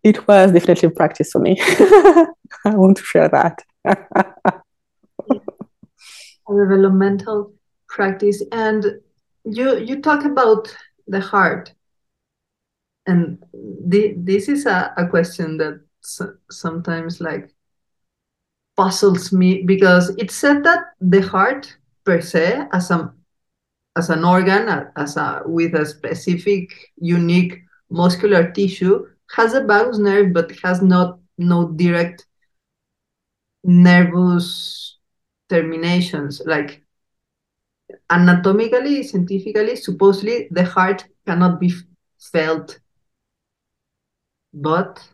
[0.04, 1.58] It was definitely practice for me.
[2.66, 3.62] I want to share that.
[6.48, 7.54] A developmental
[7.88, 8.86] practice and
[9.46, 10.76] you you talk about
[11.08, 11.74] the heart.
[13.08, 15.82] And the, this is a, a question that
[16.50, 17.54] sometimes like
[18.76, 23.14] puzzles me because it said that the heart per se as a
[23.96, 30.34] as an organ as a with a specific unique muscular tissue has a vagus nerve
[30.34, 32.26] but has not no direct
[33.66, 34.98] nervous
[35.50, 36.42] terminations.
[36.46, 36.82] Like
[38.10, 41.72] anatomically scientifically supposedly the heart cannot be
[42.20, 42.80] felt
[44.54, 45.08] but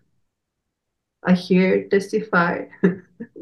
[1.23, 2.65] I here testify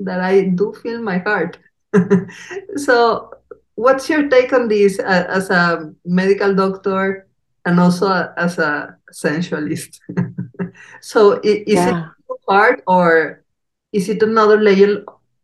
[0.02, 1.58] that I do feel my heart.
[2.76, 3.32] so,
[3.76, 7.28] what's your take on this uh, as a medical doctor
[7.66, 10.00] and also as a sensualist?
[11.02, 12.12] so, is yeah.
[12.30, 13.44] it hard or
[13.94, 15.04] is it another layer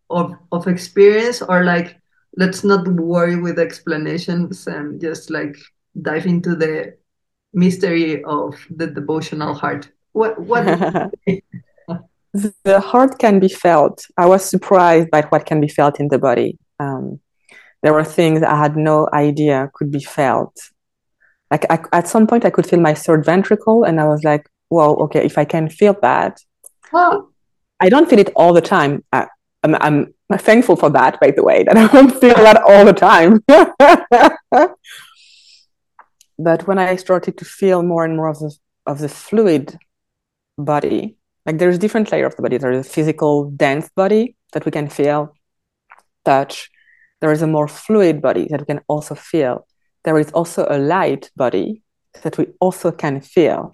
[0.09, 1.99] of, of experience or like
[2.37, 5.55] let's not worry with explanations and just like
[6.01, 6.95] dive into the
[7.53, 10.65] mystery of the devotional heart what what
[12.63, 14.05] the heart can be felt.
[14.17, 16.57] I was surprised by what can be felt in the body.
[16.79, 17.19] Um,
[17.83, 20.57] there were things I had no idea could be felt.
[21.51, 24.49] Like I, at some point, I could feel my third ventricle, and I was like,
[24.69, 26.39] "Well, okay, if I can feel that."
[26.91, 27.31] Well,
[27.79, 29.03] I don't feel it all the time.
[29.11, 29.27] I,
[29.65, 32.93] I'm, I'm thankful for that, by the way, that I don't feel that all the
[32.93, 33.43] time.
[36.37, 39.79] but when I started to feel more and more of the of the fluid
[40.57, 42.57] body, like there's different layer of the body.
[42.57, 45.33] There's a physical dense body that we can feel
[46.23, 46.69] touch.
[47.21, 49.65] There is a more fluid body that we can also feel.
[50.03, 51.81] There is also a light body
[52.21, 53.71] that we also can feel.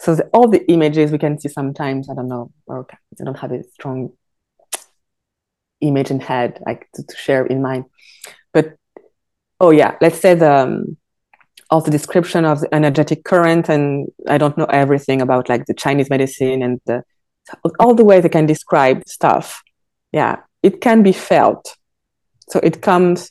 [0.00, 3.38] So the, all the images we can see sometimes i don't know or i don't
[3.38, 4.12] have a strong
[5.80, 7.84] image in head like to, to share in mind.
[8.52, 8.76] But
[9.60, 10.96] oh yeah let's say the um,
[11.70, 16.08] the description of the energetic current and i don't know everything about like the chinese
[16.08, 17.02] medicine and the,
[17.80, 19.62] all the way they can describe stuff.
[20.12, 21.76] Yeah it can be felt.
[22.50, 23.30] So it comes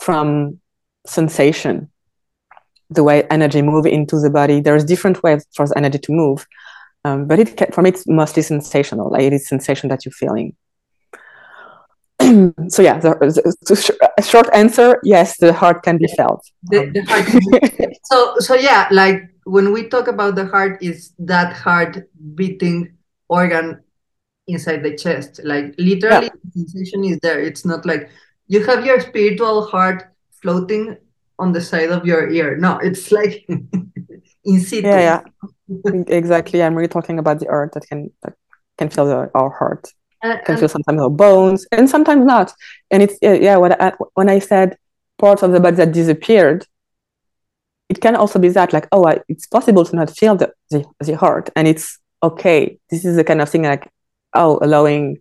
[0.00, 0.60] from
[1.06, 1.90] sensation
[2.90, 4.60] the way energy move into the body.
[4.60, 6.46] There's different ways for the energy to move
[7.04, 9.10] um, but it can, for me it's mostly sensational.
[9.10, 10.56] Like it is sensation that you're feeling
[12.68, 13.14] so yeah, the,
[13.62, 16.44] the, short answer, yes, the heart can be felt.
[16.64, 21.52] The, the heart so so yeah, like when we talk about the heart, is that
[21.52, 22.96] heart beating
[23.28, 23.82] organ
[24.46, 25.40] inside the chest.
[25.44, 26.40] Like literally, yeah.
[26.54, 27.40] the sensation is there.
[27.40, 28.10] It's not like
[28.46, 30.04] you have your spiritual heart
[30.42, 30.96] floating
[31.38, 32.56] on the side of your ear.
[32.56, 33.44] No, it's like
[34.44, 34.86] in situ.
[34.86, 35.22] Yeah,
[35.68, 36.62] yeah, exactly.
[36.62, 38.34] I'm really talking about the earth that can that
[38.78, 39.92] can feel the, our heart
[40.24, 42.54] Uh, can um, feel sometimes our bones and sometimes not.
[42.90, 44.78] And it's yeah, when I, when I said
[45.18, 46.66] parts of the body that disappeared,
[47.90, 50.86] it can also be that like oh, I, it's possible to not feel the, the
[51.00, 52.78] the heart, and it's okay.
[52.90, 53.86] This is the kind of thing like
[54.32, 55.18] oh, allowing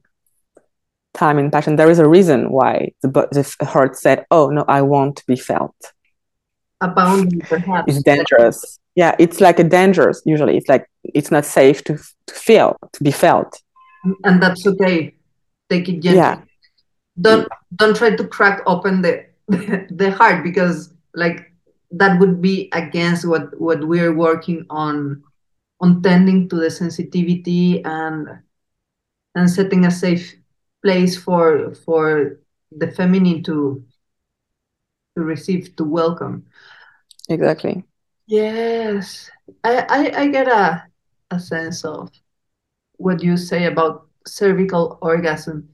[1.13, 1.75] time and passion.
[1.75, 5.75] There is a reason why the the heart said oh no, I want be felt.
[6.79, 7.93] A boundary, perhaps.
[7.93, 8.79] It's dangerous.
[8.95, 10.21] Yeah, it's like a dangerous.
[10.25, 13.61] Usually, it's like it's not safe to to feel to be felt
[14.23, 15.15] and that's okay.
[15.69, 16.41] Take it gently yeah.
[17.19, 19.25] don't don't try to crack open the
[19.91, 21.51] the heart because like
[21.91, 25.23] that would be against what what we're working on
[25.79, 28.27] on tending to the sensitivity and
[29.35, 30.35] and setting a safe
[30.81, 32.39] place for for
[32.71, 33.83] the feminine to
[35.15, 36.45] to receive to welcome.
[37.29, 37.83] Exactly.
[38.25, 39.29] Yes.
[39.63, 40.83] I i, I get a
[41.29, 42.09] a sense of
[42.97, 45.69] what you say about cervical orgasm.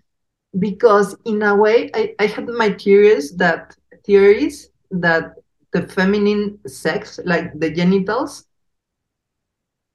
[0.57, 5.35] Because in a way I, I had my theories that theories that
[5.71, 8.45] the feminine sex like the genitals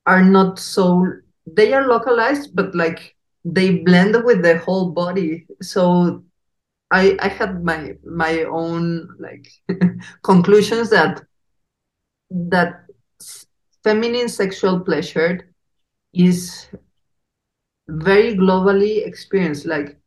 [0.06, 1.04] are not so
[1.46, 5.46] they are localized but like they blend with the whole body.
[5.60, 6.24] So
[6.90, 9.48] i i had my my own like
[10.22, 11.22] conclusions that
[12.30, 12.84] that
[13.82, 15.52] feminine sexual pleasure
[16.12, 16.66] is
[17.88, 19.66] very globally experienced.
[19.66, 19.98] Like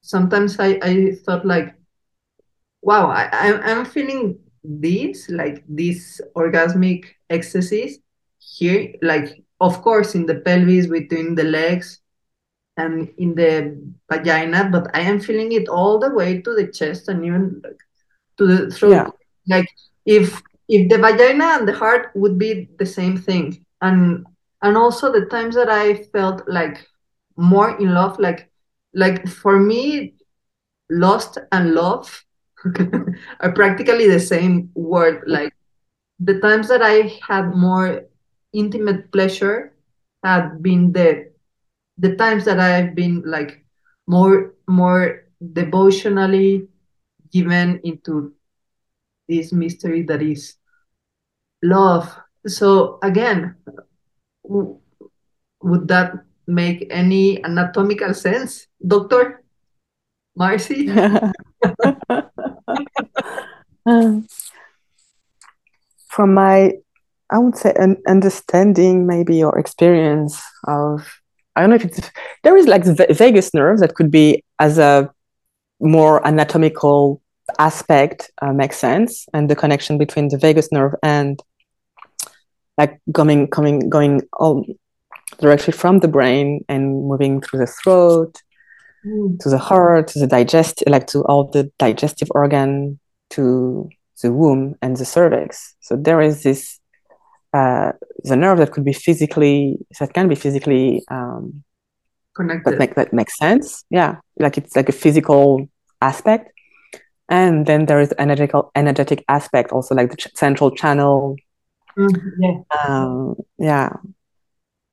[0.00, 1.74] sometimes I, I thought like,
[2.82, 7.98] wow, I, I'm feeling this, like this orgasmic ecstasies
[8.38, 12.00] here, like of course in the pelvis between the legs
[12.76, 17.08] and in the vagina, but I am feeling it all the way to the chest
[17.08, 17.78] and even like,
[18.38, 18.90] to the throat.
[18.90, 19.08] Yeah.
[19.46, 19.66] Like
[20.06, 24.26] if if the vagina and the heart would be the same thing and
[24.62, 26.86] and also the times that i felt like
[27.36, 28.50] more in love like
[28.94, 30.14] like for me
[30.90, 32.24] lost and love
[33.40, 35.24] are practically the same word.
[35.26, 35.54] Like
[36.20, 38.02] the times that i had more
[38.52, 39.74] intimate pleasure
[40.22, 41.32] had been the
[41.98, 43.64] the times that i've been like
[44.06, 46.68] more more devotionally
[47.32, 48.32] given into
[49.28, 50.56] this mystery that is
[51.62, 52.14] love.
[52.46, 53.56] So again
[54.44, 56.12] would that
[56.46, 59.42] make any anatomical sense doctor?
[60.36, 60.88] Marcy?
[66.08, 66.72] From my
[67.32, 71.20] i would say an understanding maybe or experience of
[71.56, 72.10] i don't know if it's
[72.44, 75.10] there is like the vagus nerve that could be as a
[75.80, 77.20] more anatomical
[77.58, 81.42] aspect uh, makes sense and the connection between the vagus nerve and
[82.78, 84.64] like coming coming going all
[85.38, 88.40] directly from the brain and moving through the throat
[89.04, 89.38] mm.
[89.40, 92.98] to the heart to the digest like to all the digestive organ
[93.30, 93.88] to
[94.22, 95.74] the womb and the cervix.
[95.80, 96.78] So there is this
[97.52, 97.92] uh,
[98.24, 101.64] the nerve that could be physically that can be physically um,
[102.36, 102.72] connected.
[102.72, 103.84] that make that makes sense.
[103.90, 105.68] Yeah like it's like a physical
[106.00, 106.50] aspect.
[107.28, 111.36] And then there is energetical energetic aspect also like the ch- central channel.
[111.96, 112.78] Mm, yeah.
[112.78, 113.90] Um, yeah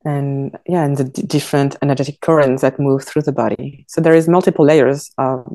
[0.04, 3.84] and yeah and the d- different energetic currents that move through the body.
[3.88, 5.46] So there is multiple layers of,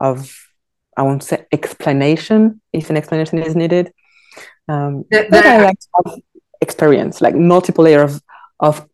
[0.00, 0.34] of
[0.96, 3.92] i won't say explanation if an explanation is needed
[4.68, 5.78] um, but I like
[6.60, 8.22] experience like multiple layers of
[8.60, 8.86] of,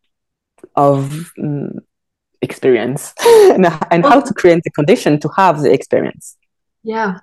[0.77, 1.73] of um,
[2.43, 6.37] experience and, and how to create the condition to have the experience.
[6.83, 7.19] Yeah.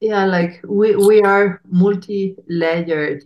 [0.00, 3.24] Yeah like we we are multi-layered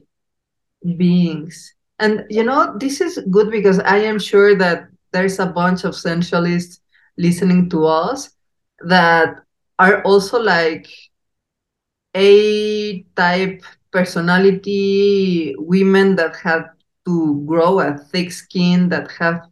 [0.97, 5.85] beings and you know this is good because i am sure that there's a bunch
[5.85, 6.81] of sensualists
[7.17, 8.31] listening to us
[8.81, 9.41] that
[9.79, 10.87] are also like
[12.15, 16.65] a type personality women that have
[17.05, 19.43] to grow a thick skin that have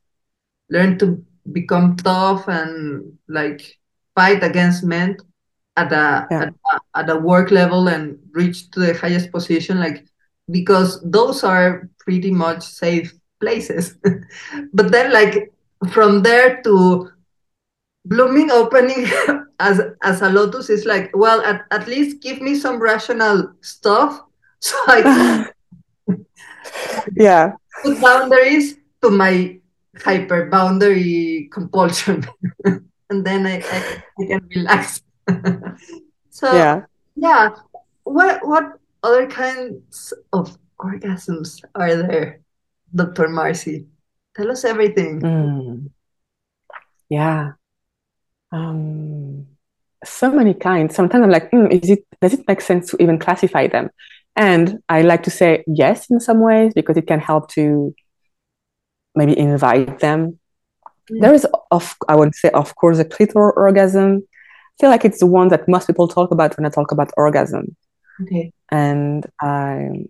[0.71, 3.79] learned to become tough and like
[4.15, 5.17] fight against men
[5.77, 6.43] at a, yeah.
[6.43, 10.05] at a at a work level and reach to the highest position like
[10.51, 13.97] because those are pretty much safe places.
[14.73, 15.53] But then like
[15.91, 17.11] from there to
[18.05, 19.07] blooming opening
[19.61, 24.23] as as a lotus is like well at, at least give me some rational stuff
[24.61, 25.03] so i
[27.15, 27.53] yeah.
[27.83, 29.59] put boundaries to my
[30.03, 32.27] hyper boundary compulsion.
[32.65, 35.03] And then I, I, I can relax.
[36.31, 36.83] So yeah.
[37.15, 37.51] yeah.
[38.05, 42.41] What what other kinds of orgasms are there
[42.95, 43.87] dr marcy
[44.37, 45.91] tell us everything mm.
[47.09, 47.53] yeah
[48.53, 49.47] um
[50.05, 53.19] so many kinds sometimes i'm like mm, is it does it make sense to even
[53.19, 53.89] classify them
[54.37, 57.95] and i like to say yes in some ways because it can help to
[59.15, 60.39] maybe invite them
[61.11, 61.21] mm.
[61.21, 64.23] there is of i would say of course a clitoral orgasm
[64.77, 67.11] I feel like it's the one that most people talk about when I talk about
[67.17, 67.77] orgasm.
[68.23, 68.53] Okay.
[68.71, 70.07] And I,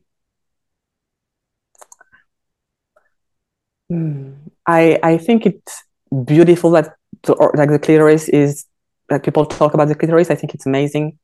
[3.88, 4.32] hmm,
[4.66, 5.82] I, I think it's
[6.24, 8.64] beautiful that the, like the clitoris is
[9.10, 10.30] like people talk about the clitoris.
[10.30, 11.18] I think it's amazing,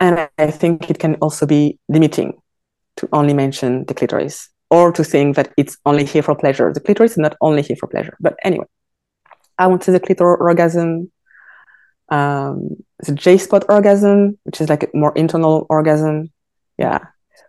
[0.00, 2.34] and I think it can also be limiting
[2.96, 6.72] to only mention the clitoris or to think that it's only here for pleasure.
[6.72, 8.16] The clitoris is not only here for pleasure.
[8.20, 8.66] But anyway,
[9.58, 11.10] I want to the clitoral orgasm
[12.08, 16.30] um, the J spot orgasm, which is like a more internal orgasm.
[16.78, 16.98] Yeah.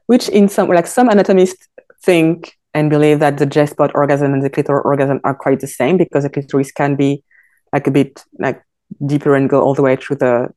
[0.08, 1.68] Which in some, like some anatomists
[2.04, 5.68] think and believe that the J spot orgasm and the clitoral orgasm are quite the
[5.68, 7.24] same because the clitoris can be
[7.74, 8.62] like a bit like
[9.06, 10.50] deeper and go all the way through the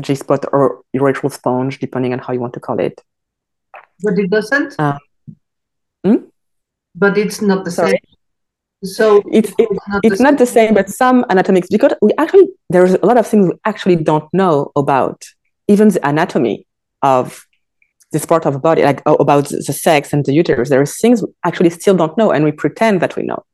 [0.00, 3.00] G spot or urethral sponge, depending on how you want to call it.
[4.02, 4.74] But it doesn't?
[4.78, 4.98] Um,
[6.04, 6.16] hmm?
[6.94, 7.90] But it's not the Sorry?
[7.90, 8.16] same.
[8.82, 12.12] So it's it, it's, not, it's the not the same, but some anatomics because we
[12.16, 15.22] actually there's a lot of things we actually don't know about
[15.68, 16.66] even the anatomy
[17.02, 17.46] of
[18.12, 20.70] this part of the body, like about the sex and the uterus.
[20.70, 23.44] There are things we actually still don't know, and we pretend that we know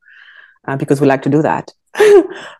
[0.67, 1.71] uh, because we like to do that.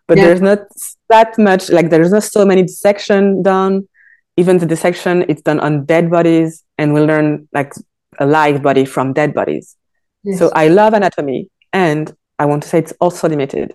[0.06, 0.26] but yeah.
[0.26, 0.60] there's not
[1.08, 1.70] that much.
[1.70, 3.88] Like there's not so many dissection done.
[4.36, 7.72] Even the dissection, it's done on dead bodies, and we learn like
[8.18, 9.74] a live body from dead bodies.
[10.22, 10.38] Yes.
[10.38, 13.74] So I love anatomy, and I want to say it's also limited.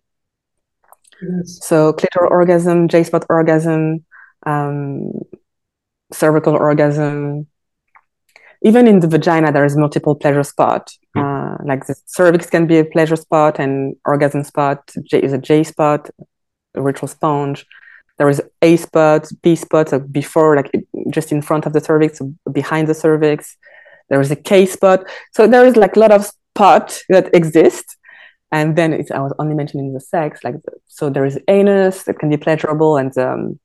[1.22, 1.60] Yes.
[1.64, 4.06] So clitoral orgasm, J spot orgasm,
[4.46, 5.12] um,
[6.12, 7.48] cervical orgasm,
[8.64, 10.90] even in the vagina, there is multiple pleasure spot.
[11.16, 15.64] Uh, like the cervix can be a pleasure spot, and orgasm spot is a J
[15.64, 16.10] spot,
[16.74, 17.66] a urethral sponge.
[18.18, 20.72] There is A spot, B spot, so before, like
[21.10, 23.58] just in front of the cervix, behind the cervix.
[24.10, 25.06] There is a K spot.
[25.34, 27.98] So there is like a lot of spot that exist.
[28.54, 32.20] And then I was only mentioning the sex, like the, so there is anus that
[32.20, 33.60] can be pleasurable, and um,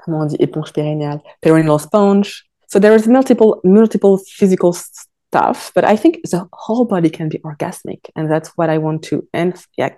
[0.00, 5.84] comment on dit éponge périnéale, perineal sponge, so there is multiple multiple physical stuff, but
[5.84, 9.62] I think the whole body can be orgasmic, and that's what I want to end.
[9.76, 9.94] Yeah,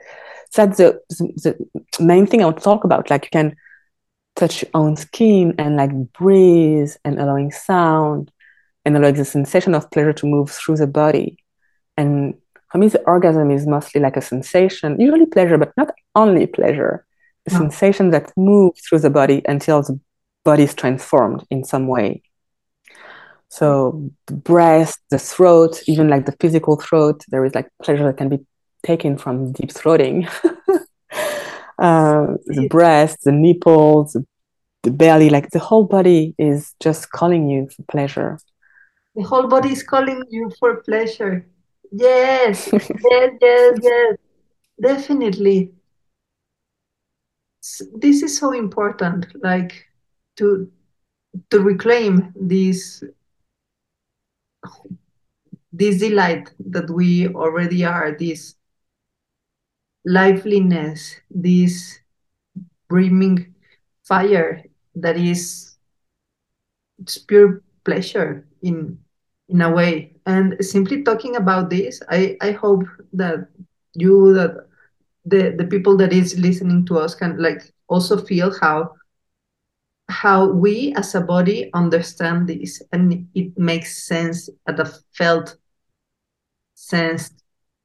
[0.55, 1.57] that's the, the
[2.01, 3.09] main thing I to talk about.
[3.11, 3.57] Like you can
[4.37, 8.33] touch your own skin and like breathe and allowing sound
[8.85, 11.39] and allowing the sensation of pleasure to move through the body.
[11.97, 12.35] And
[12.71, 17.05] for me, the orgasm is mostly like a sensation, usually pleasure, but not only pleasure.
[17.47, 19.99] A sensation that moves through the body until the
[20.45, 22.23] body is transformed in some way.
[23.49, 28.17] So the breast, the throat, even like the physical throat, there is like pleasure that
[28.17, 28.47] can be
[28.85, 30.29] taken from deep throating.
[31.79, 34.25] uh, the breast, the nipples, the,
[34.85, 38.39] the belly, like the whole body is just calling you for pleasure.
[39.17, 41.47] The whole body is calling you for pleasure.
[41.93, 44.17] Yes, yes, yes, yes,
[44.81, 45.73] definitely.
[47.95, 49.87] This is so important, like
[50.37, 50.71] to
[51.51, 53.05] to reclaim this
[55.73, 58.55] this delight that we already are, this
[60.05, 62.01] liveliness, this
[62.89, 63.55] brimming
[64.05, 64.65] fire
[64.95, 65.77] that is
[67.27, 68.99] pure pleasure in
[69.49, 70.15] in a way.
[70.31, 73.49] And simply talking about this, I, I hope that
[73.95, 74.69] you that
[75.25, 78.93] the the people that is listening to us can like also feel how
[80.09, 82.81] how we as a body understand this.
[82.93, 84.87] And it makes sense at a
[85.19, 85.57] felt
[86.75, 87.33] sense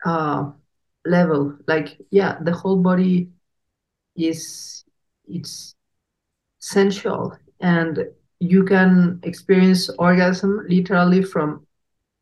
[0.05, 0.51] uh,
[1.03, 1.57] level.
[1.67, 3.27] Like yeah the whole body
[4.15, 4.85] is
[5.27, 5.73] it's
[6.59, 7.35] sensual.
[7.59, 8.05] And
[8.39, 11.64] you can experience orgasm literally from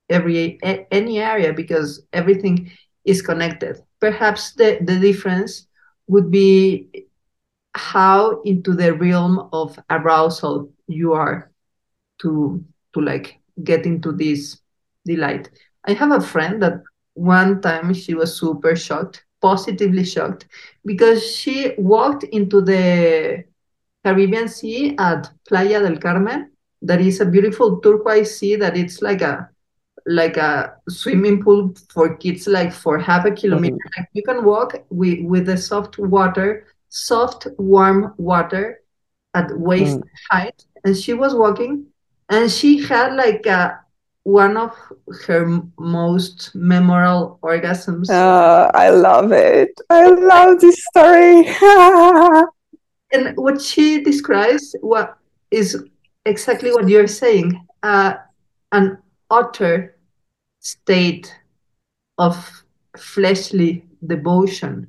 [0.10, 0.60] every
[0.92, 2.72] any area because everything
[3.06, 3.82] is connected.
[4.00, 5.68] Perhaps the, the difference
[6.08, 7.08] would be
[7.74, 11.52] how into the realm of arousal you are
[12.22, 14.60] to to like get into this
[15.06, 15.50] delight
[15.86, 16.84] i have a friend that
[17.16, 20.48] one time she was super shocked positively shocked
[20.86, 23.44] because she walked into the
[24.04, 26.52] caribbean sea at playa del carmen.
[26.82, 29.50] That is a beautiful turquoise sea that it's like a
[30.06, 34.02] like a swimming pool for kids like for half a kilometer mm-hmm.
[34.02, 38.82] like you can walk with with the soft water soft, warm water
[39.34, 40.10] at waist mm.
[40.30, 40.64] height.
[40.86, 41.88] And she was walking
[42.30, 43.80] and she had like a,
[44.24, 44.78] one of
[45.26, 48.10] her most memorable orgasms.
[48.10, 49.72] Uh, I love it.
[49.90, 51.48] I love this story.
[53.12, 55.18] and what she describes what
[55.52, 55.84] is
[56.26, 58.14] exactly what you're saying uh,
[58.72, 58.98] an
[59.30, 59.98] utter
[60.60, 61.36] state
[62.18, 62.64] of
[62.98, 64.88] fleshly devotion.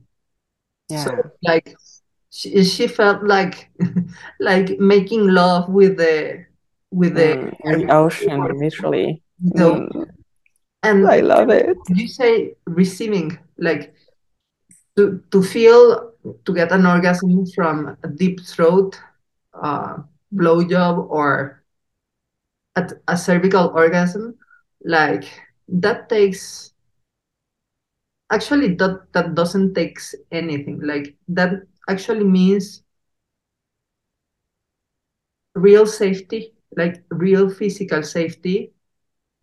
[0.89, 1.05] Yeah.
[1.05, 1.75] So, like
[2.35, 3.71] she, she felt like
[4.41, 6.45] like making love with the
[6.91, 9.23] with the, mm, ocean literally
[9.57, 10.07] so, mm.
[10.83, 13.95] and i love it you say receiving like
[14.97, 16.13] to to feel
[16.45, 18.99] to get an orgasm from a deep throat
[19.63, 19.97] uh
[20.35, 21.64] blowjob or
[22.77, 24.35] a, a cervical orgasm
[24.85, 25.25] like
[25.69, 26.73] that takes
[28.31, 30.81] actually that that doesn't takes anything.
[30.83, 32.83] Like that actually means
[35.55, 38.73] real safety, like real physical safety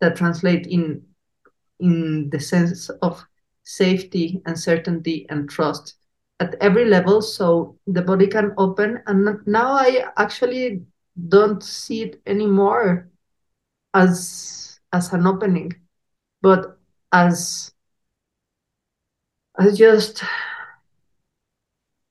[0.00, 1.02] that translate in
[1.80, 3.24] in the sense of
[3.64, 5.96] safety and certainty and trust
[6.40, 7.22] at every level.
[7.22, 10.82] So the body can open and now i actually
[11.28, 13.11] don't see it anymore
[13.94, 15.72] as as an opening
[16.40, 16.78] but
[17.12, 17.72] as
[19.58, 20.22] as just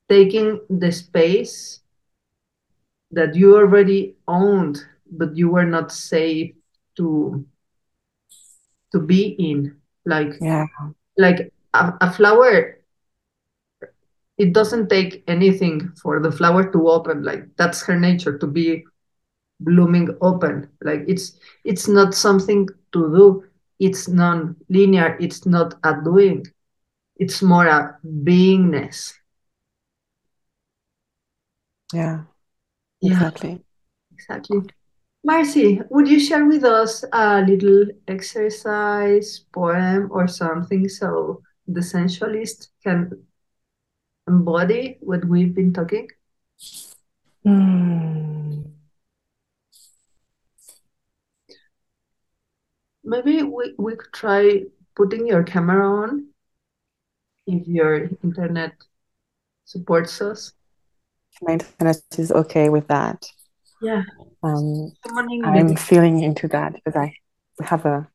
[0.08, 1.80] taking the space
[3.10, 6.54] that you already owned but you were not safe
[6.96, 7.44] to
[8.92, 9.76] to be in.
[10.04, 10.66] Like yeah.
[11.16, 12.78] like a, a flower
[14.38, 17.22] it doesn't take anything for the flower to open.
[17.22, 18.84] Like that's her nature to be
[19.64, 23.44] blooming open like it's it's not something to do
[23.78, 26.44] it's non-linear it's not a doing
[27.16, 29.12] it's more a beingness
[31.92, 32.22] yeah,
[33.02, 33.62] exactly.
[34.14, 34.60] Exactly.
[35.24, 42.70] Marcy, would you share with us a little exercise, poem, or something so the sensualist
[42.82, 43.10] can
[44.26, 46.08] embody what we've been talking?
[47.46, 48.71] Mm.
[53.04, 54.62] Maybe we, we could try
[54.94, 56.28] putting your camera on
[57.46, 58.72] if your internet
[59.64, 60.52] supports us.
[61.40, 63.26] My internet is okay with that.
[63.80, 64.02] Yeah.
[64.42, 64.92] Um,
[65.44, 67.14] I'm feeling into that because I
[67.64, 68.08] have a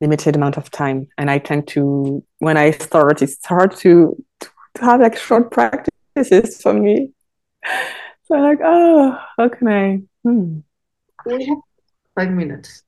[0.00, 4.84] limited amount of time and I tend to when I start it's hard to to
[4.84, 7.12] have like short practices for me.
[8.24, 10.02] So I'm like, oh, how can I?
[10.22, 10.60] Hmm.
[11.26, 11.58] We have
[12.20, 12.82] five minutes.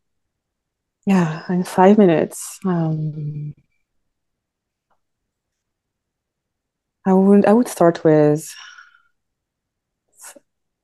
[1.07, 2.59] Yeah, in five minutes.
[2.65, 3.55] Um,
[7.07, 8.49] I would I would start with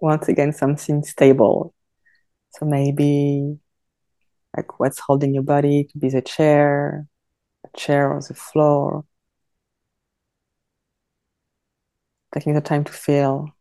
[0.01, 1.75] once again something stable.
[2.51, 3.59] So maybe
[4.57, 7.07] like what's holding your body could be the chair,
[7.65, 9.05] a chair or the floor.
[12.35, 13.55] Taking the time to feel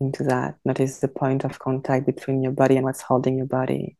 [0.00, 0.58] into that.
[0.64, 3.96] Notice the point of contact between your body and what's holding your body.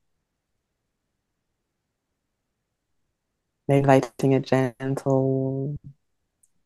[3.69, 5.79] Inviting a gentle,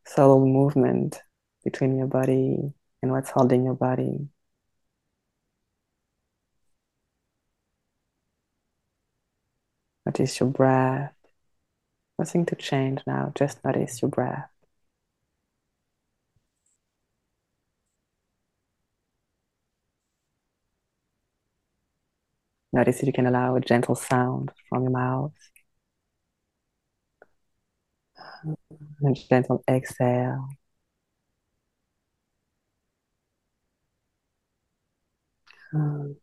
[0.07, 1.21] subtle movement
[1.65, 4.29] between your body and what's holding your body.
[10.05, 11.15] Notice your breath.
[12.19, 14.50] Nothing to change now, just notice your breath.
[22.73, 25.33] Notice if you can allow a gentle sound from your mouth.
[29.05, 30.49] A gentle exhale.
[35.73, 36.17] And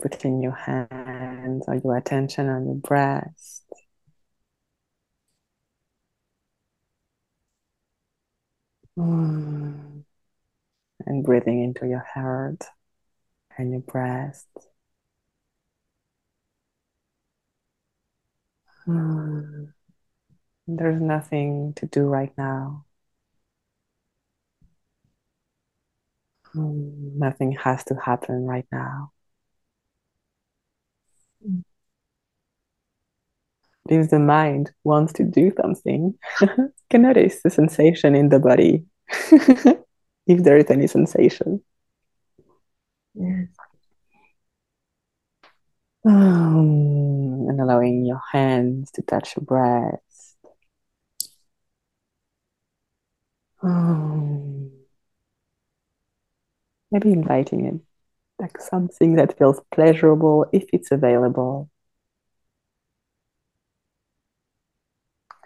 [0.00, 3.64] putting your hands or your attention on your breast.
[8.96, 10.04] And
[11.22, 12.64] breathing into your heart
[13.56, 14.46] and your breast.
[18.88, 19.72] Mm.
[20.68, 22.86] There's nothing to do right now.
[26.54, 27.14] Mm.
[27.16, 29.12] Nothing has to happen right now.
[33.88, 36.14] if the mind wants to do something,
[36.90, 38.84] can notice the sensation in the body,
[40.26, 41.62] if there is any sensation.
[43.14, 43.57] Yes.
[46.08, 50.38] Um, and allowing your hands to touch your breast.
[53.62, 54.70] Um,
[56.90, 57.80] maybe inviting it
[58.40, 61.70] like something that feels pleasurable if it's available.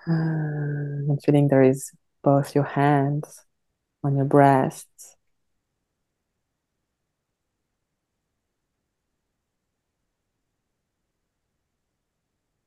[0.06, 1.92] and feeling there is
[2.22, 3.44] both your hands
[4.04, 5.16] on your breasts.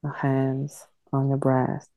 [0.05, 1.89] Your hands on your breast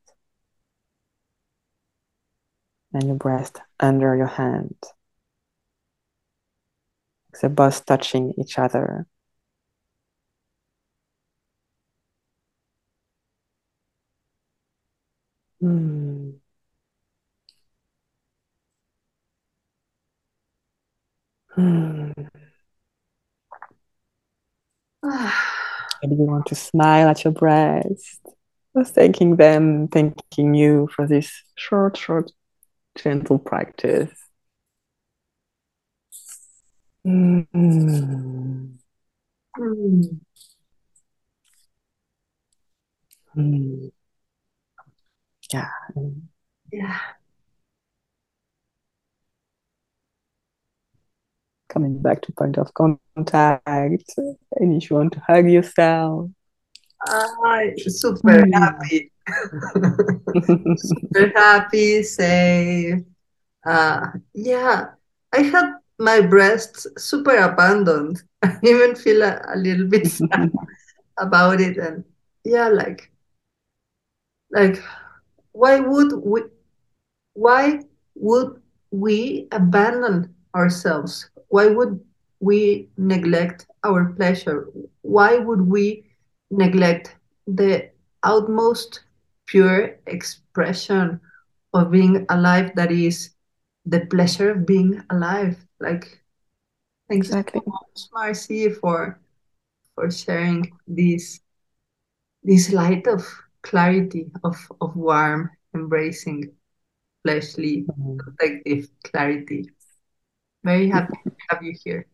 [2.92, 4.76] and your breast under your hand.
[7.34, 9.06] So both touching each other.
[15.60, 16.38] Hmm.
[21.54, 22.12] Hmm.
[26.02, 28.20] Maybe you want to smile at your breast.
[28.76, 32.30] Just thanking them, thanking you for this short, short,
[32.96, 34.10] gentle practice.
[37.04, 38.78] Mm.
[39.58, 40.20] Mm.
[43.34, 43.88] Mm.
[45.52, 45.68] Yeah.
[46.72, 47.17] Yeah.
[51.78, 53.62] Coming back to point of contact.
[53.68, 54.02] And
[54.74, 56.28] if you want to hug yourself.
[57.06, 58.52] I'm super mm.
[58.52, 59.12] happy.
[61.14, 62.98] super happy, safe.
[63.64, 64.86] Uh, yeah,
[65.32, 68.24] I had my breasts super abandoned.
[68.42, 70.50] I even feel a, a little bit sad
[71.16, 71.76] about it.
[71.76, 72.02] And
[72.42, 73.08] yeah, like,
[74.50, 74.82] like
[75.52, 76.42] why would we
[77.34, 77.82] why
[78.16, 78.60] would
[78.90, 82.00] we abandon ourselves why would
[82.40, 84.68] we neglect our pleasure
[85.02, 86.04] why would we
[86.50, 87.90] neglect the
[88.24, 89.04] outmost
[89.46, 91.20] pure expression
[91.74, 93.30] of being alive that is
[93.86, 96.22] the pleasure of being alive like
[97.08, 97.62] Thank exactly.
[97.64, 99.18] you so much, Marcy, for
[99.94, 101.40] for sharing this
[102.44, 103.24] this light of
[103.62, 106.52] clarity, of of warm, embracing,
[107.24, 108.18] fleshly, mm-hmm.
[108.18, 109.70] protective clarity.
[110.64, 112.06] Very happy to have you here.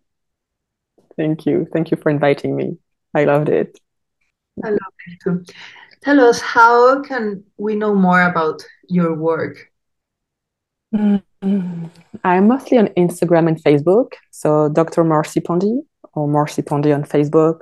[1.17, 1.67] Thank you.
[1.73, 2.79] Thank you for inviting me.
[3.15, 3.79] I loved it.
[4.63, 5.45] I love it too.
[6.03, 9.71] Tell us, how can we know more about your work?
[10.95, 11.87] Mm-hmm.
[12.23, 14.13] I'm mostly on Instagram and Facebook.
[14.31, 15.05] So Dr.
[15.05, 15.79] Marcy Pondi
[16.13, 17.61] or Marcy Pondi on Facebook.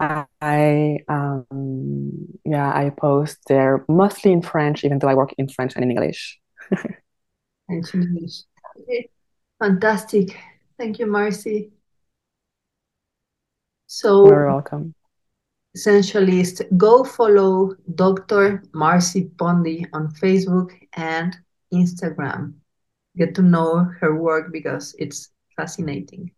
[0.00, 5.76] I um, yeah, I post there mostly in French, even though I work in French
[5.76, 6.40] and in English.
[6.68, 7.01] French and English.
[8.80, 9.10] Okay.
[9.58, 10.36] Fantastic.
[10.78, 11.72] Thank you, Marcy.
[13.86, 14.94] So you're welcome.
[15.76, 18.62] Essentialist, go follow Dr.
[18.74, 21.36] Marcy Pondi on Facebook and
[21.72, 22.54] Instagram.
[23.16, 26.32] Get to know her work because it's fascinating.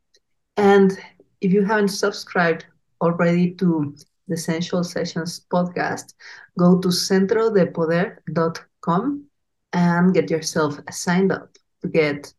[0.57, 0.97] And
[1.41, 2.67] if you haven't subscribed
[3.01, 3.97] already to
[4.29, 6.15] the Essential Sessions podcast,
[6.59, 9.27] go to centrodepoder.com
[9.75, 11.51] and get yourself signed up
[11.83, 12.33] to get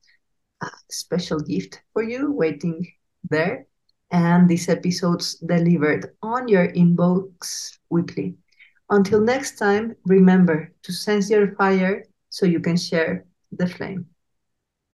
[0.61, 2.87] a special gift for you waiting
[3.29, 3.67] there.
[4.11, 8.35] And these episodes delivered on your inbox weekly.
[8.89, 14.07] Until next time, remember to sense your fire so you can share the flame.